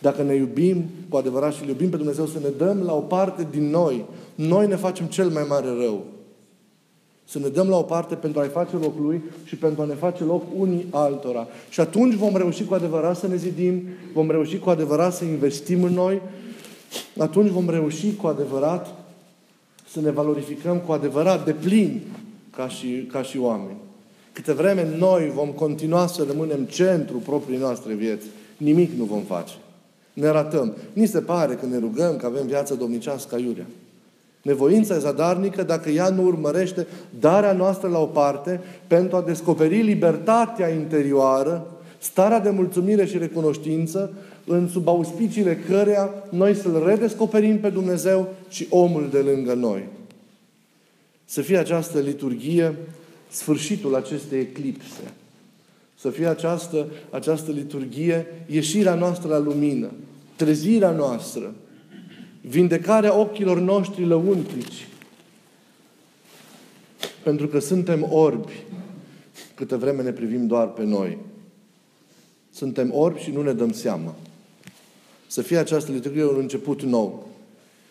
Dacă 0.00 0.22
ne 0.22 0.34
iubim 0.34 0.84
cu 1.08 1.16
adevărat 1.16 1.54
și 1.54 1.68
iubim 1.68 1.90
pe 1.90 1.96
Dumnezeu, 1.96 2.26
să 2.26 2.38
ne 2.38 2.48
dăm 2.48 2.80
la 2.80 2.94
o 2.94 3.00
parte 3.00 3.46
din 3.50 3.70
noi 3.70 4.04
noi 4.38 4.66
ne 4.66 4.76
facem 4.76 5.06
cel 5.06 5.28
mai 5.28 5.44
mare 5.48 5.66
rău. 5.66 6.04
Să 7.24 7.38
ne 7.38 7.48
dăm 7.48 7.68
la 7.68 7.76
o 7.76 7.82
parte 7.82 8.14
pentru 8.14 8.40
a-i 8.40 8.48
face 8.48 8.76
loc 8.76 8.98
Lui 8.98 9.22
și 9.44 9.56
pentru 9.56 9.82
a 9.82 9.84
ne 9.84 9.94
face 9.94 10.24
loc 10.24 10.42
unii 10.56 10.86
altora. 10.90 11.46
Și 11.68 11.80
atunci 11.80 12.14
vom 12.14 12.36
reuși 12.36 12.64
cu 12.64 12.74
adevărat 12.74 13.16
să 13.16 13.26
ne 13.26 13.36
zidim, 13.36 13.82
vom 14.14 14.30
reuși 14.30 14.58
cu 14.58 14.70
adevărat 14.70 15.14
să 15.14 15.24
investim 15.24 15.82
în 15.82 15.92
noi, 15.92 16.22
atunci 17.18 17.50
vom 17.50 17.70
reuși 17.70 18.14
cu 18.14 18.26
adevărat 18.26 18.94
să 19.88 20.00
ne 20.00 20.10
valorificăm 20.10 20.78
cu 20.78 20.92
adevărat 20.92 21.44
de 21.44 21.52
plin 21.52 22.00
ca 22.50 22.68
și, 22.68 23.08
ca 23.12 23.22
și 23.22 23.38
oameni. 23.38 23.76
Câte 24.32 24.52
vreme 24.52 24.96
noi 24.98 25.30
vom 25.34 25.48
continua 25.48 26.06
să 26.06 26.24
rămânem 26.28 26.64
centru 26.64 27.16
proprii 27.16 27.58
noastre 27.58 27.94
vieți, 27.94 28.26
nimic 28.56 28.92
nu 28.92 29.04
vom 29.04 29.22
face. 29.22 29.54
Ne 30.18 30.28
ratăm. 30.28 30.74
Ni 30.92 31.06
se 31.06 31.20
pare 31.20 31.54
că 31.54 31.66
ne 31.66 31.78
rugăm 31.78 32.16
că 32.16 32.26
avem 32.26 32.46
viață 32.46 32.74
domnicească 32.74 33.34
aiurea. 33.34 33.66
Nevoința 34.42 34.94
e 34.94 34.98
zadarnică 34.98 35.62
dacă 35.62 35.90
ea 35.90 36.08
nu 36.08 36.24
urmărește 36.24 36.86
darea 37.18 37.52
noastră 37.52 37.88
la 37.88 37.98
o 37.98 38.04
parte 38.04 38.60
pentru 38.86 39.16
a 39.16 39.22
descoperi 39.22 39.82
libertatea 39.82 40.68
interioară, 40.68 41.66
starea 41.98 42.40
de 42.40 42.50
mulțumire 42.50 43.04
și 43.04 43.18
recunoștință 43.18 44.12
în 44.46 44.68
sub 44.68 44.88
auspiciile 44.88 45.56
căreia 45.56 46.10
noi 46.30 46.54
să-L 46.54 46.82
redescoperim 46.86 47.58
pe 47.58 47.68
Dumnezeu 47.68 48.28
și 48.48 48.66
omul 48.70 49.08
de 49.10 49.18
lângă 49.18 49.54
noi. 49.54 49.86
Să 51.24 51.40
fie 51.40 51.58
această 51.58 51.98
liturghie 51.98 52.74
sfârșitul 53.30 53.94
acestei 53.94 54.40
eclipse. 54.40 55.12
Să 55.98 56.10
fie 56.10 56.26
această, 56.26 56.86
această 57.10 57.50
liturghie 57.50 58.26
ieșirea 58.46 58.94
noastră 58.94 59.28
la 59.28 59.38
lumină, 59.38 59.90
trezirea 60.38 60.90
noastră, 60.90 61.54
vindecarea 62.40 63.14
ochilor 63.14 63.58
noștri 63.58 64.06
lăuntrici. 64.06 64.88
Pentru 67.22 67.48
că 67.48 67.58
suntem 67.58 68.06
orbi 68.10 68.52
câte 69.54 69.76
vreme 69.76 70.02
ne 70.02 70.10
privim 70.10 70.46
doar 70.46 70.68
pe 70.68 70.84
noi. 70.84 71.18
Suntem 72.50 72.90
orbi 72.94 73.20
și 73.20 73.30
nu 73.30 73.42
ne 73.42 73.52
dăm 73.52 73.72
seama. 73.72 74.14
Să 75.26 75.42
fie 75.42 75.58
această 75.58 75.92
liturghie 75.92 76.24
un 76.24 76.38
început 76.38 76.82
nou. 76.82 77.26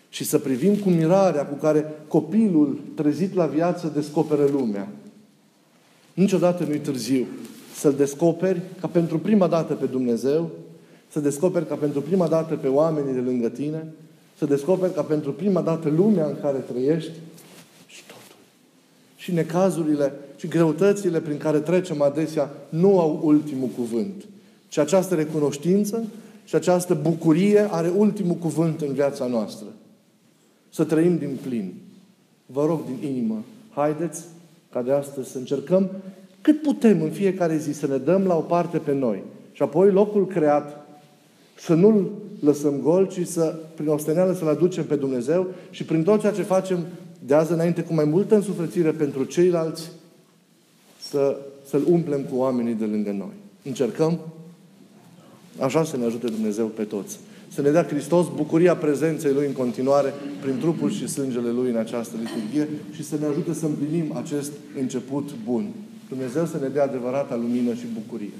Și 0.09 0.23
să 0.23 0.39
privim 0.39 0.75
cu 0.75 0.89
mirarea 0.89 1.45
cu 1.45 1.55
care 1.55 1.85
copilul 2.07 2.79
trezit 2.95 3.33
la 3.33 3.45
viață 3.45 3.91
descoperă 3.95 4.45
lumea. 4.45 4.87
Niciodată 6.13 6.63
nu-i 6.63 6.79
târziu 6.79 7.25
să-L 7.75 7.93
descoperi 7.93 8.61
ca 8.81 8.87
pentru 8.87 9.19
prima 9.19 9.47
dată 9.47 9.73
pe 9.73 9.85
Dumnezeu, 9.85 10.51
să 11.11 11.19
descoperi 11.19 11.67
ca 11.67 11.75
pentru 11.75 12.01
prima 12.01 12.27
dată 12.27 12.55
pe 12.55 12.67
oamenii 12.67 13.13
de 13.13 13.19
lângă 13.19 13.49
tine, 13.49 13.87
să 14.37 14.45
descoperi 14.45 14.93
ca 14.93 15.01
pentru 15.01 15.33
prima 15.33 15.61
dată 15.61 15.89
lumea 15.89 16.25
în 16.25 16.35
care 16.41 16.57
trăiești 16.57 17.11
și 17.87 18.01
totul. 18.07 18.35
Și 19.15 19.33
necazurile 19.33 20.13
și 20.35 20.47
greutățile 20.47 21.19
prin 21.19 21.37
care 21.37 21.59
trecem 21.59 22.01
adesea 22.01 22.49
nu 22.69 22.99
au 22.99 23.21
ultimul 23.23 23.67
cuvânt. 23.67 24.23
Și 24.67 24.79
această 24.79 25.15
recunoștință 25.15 26.03
și 26.45 26.55
această 26.55 26.93
bucurie 26.93 27.67
are 27.71 27.89
ultimul 27.97 28.35
cuvânt 28.35 28.81
în 28.81 28.93
viața 28.93 29.25
noastră. 29.25 29.67
Să 30.69 30.83
trăim 30.83 31.17
din 31.17 31.37
plin. 31.41 31.73
Vă 32.45 32.65
rog 32.65 32.79
din 32.85 33.09
inimă, 33.09 33.43
haideți 33.73 34.23
ca 34.71 34.81
de 34.81 34.91
astăzi 34.91 35.29
să 35.31 35.37
încercăm 35.37 35.89
cât 36.41 36.61
putem 36.61 37.01
în 37.01 37.09
fiecare 37.09 37.57
zi 37.57 37.71
să 37.71 37.87
ne 37.87 37.97
dăm 37.97 38.25
la 38.25 38.35
o 38.35 38.41
parte 38.41 38.77
pe 38.77 38.93
noi. 38.93 39.23
Și 39.51 39.61
apoi 39.61 39.91
locul 39.91 40.27
creat 40.27 40.86
să 41.59 41.73
nu-l 41.73 42.11
lăsăm 42.39 42.79
gol, 42.81 43.07
ci 43.07 43.27
să, 43.27 43.55
prin 43.75 43.87
osteneală, 43.87 44.33
să-L 44.33 44.47
aducem 44.47 44.85
pe 44.85 44.95
Dumnezeu 44.95 45.47
și 45.69 45.83
prin 45.83 46.03
tot 46.03 46.19
ceea 46.19 46.31
ce 46.31 46.41
facem 46.41 46.85
de 47.25 47.33
azi 47.33 47.51
înainte 47.51 47.81
cu 47.81 47.93
mai 47.93 48.05
multă 48.05 48.35
însuflețire 48.35 48.91
pentru 48.91 49.23
ceilalți, 49.23 49.91
să, 51.01 51.37
să-L 51.69 51.83
umplem 51.89 52.21
cu 52.21 52.35
oamenii 52.35 52.73
de 52.73 52.85
lângă 52.85 53.11
noi. 53.11 53.33
Încercăm? 53.63 54.19
Așa 55.59 55.83
să 55.83 55.97
ne 55.97 56.05
ajute 56.05 56.27
Dumnezeu 56.27 56.65
pe 56.65 56.83
toți. 56.83 57.19
Să 57.53 57.61
ne 57.61 57.69
dea 57.69 57.85
Hristos 57.85 58.25
bucuria 58.35 58.75
prezenței 58.75 59.33
Lui 59.33 59.45
în 59.45 59.53
continuare 59.53 60.13
prin 60.41 60.57
trupul 60.57 60.91
și 60.91 61.07
sângele 61.07 61.49
Lui 61.49 61.69
în 61.69 61.77
această 61.77 62.15
liturghie 62.19 62.67
și 62.91 63.03
să 63.03 63.15
ne 63.19 63.25
ajute 63.25 63.53
să 63.53 63.65
împlinim 63.65 64.15
acest 64.15 64.51
început 64.79 65.29
bun. 65.45 65.65
Dumnezeu 66.09 66.45
să 66.45 66.57
ne 66.61 66.67
dea 66.67 66.83
adevărata 66.83 67.35
lumină 67.35 67.73
și 67.73 67.85
bucurie. 67.93 68.33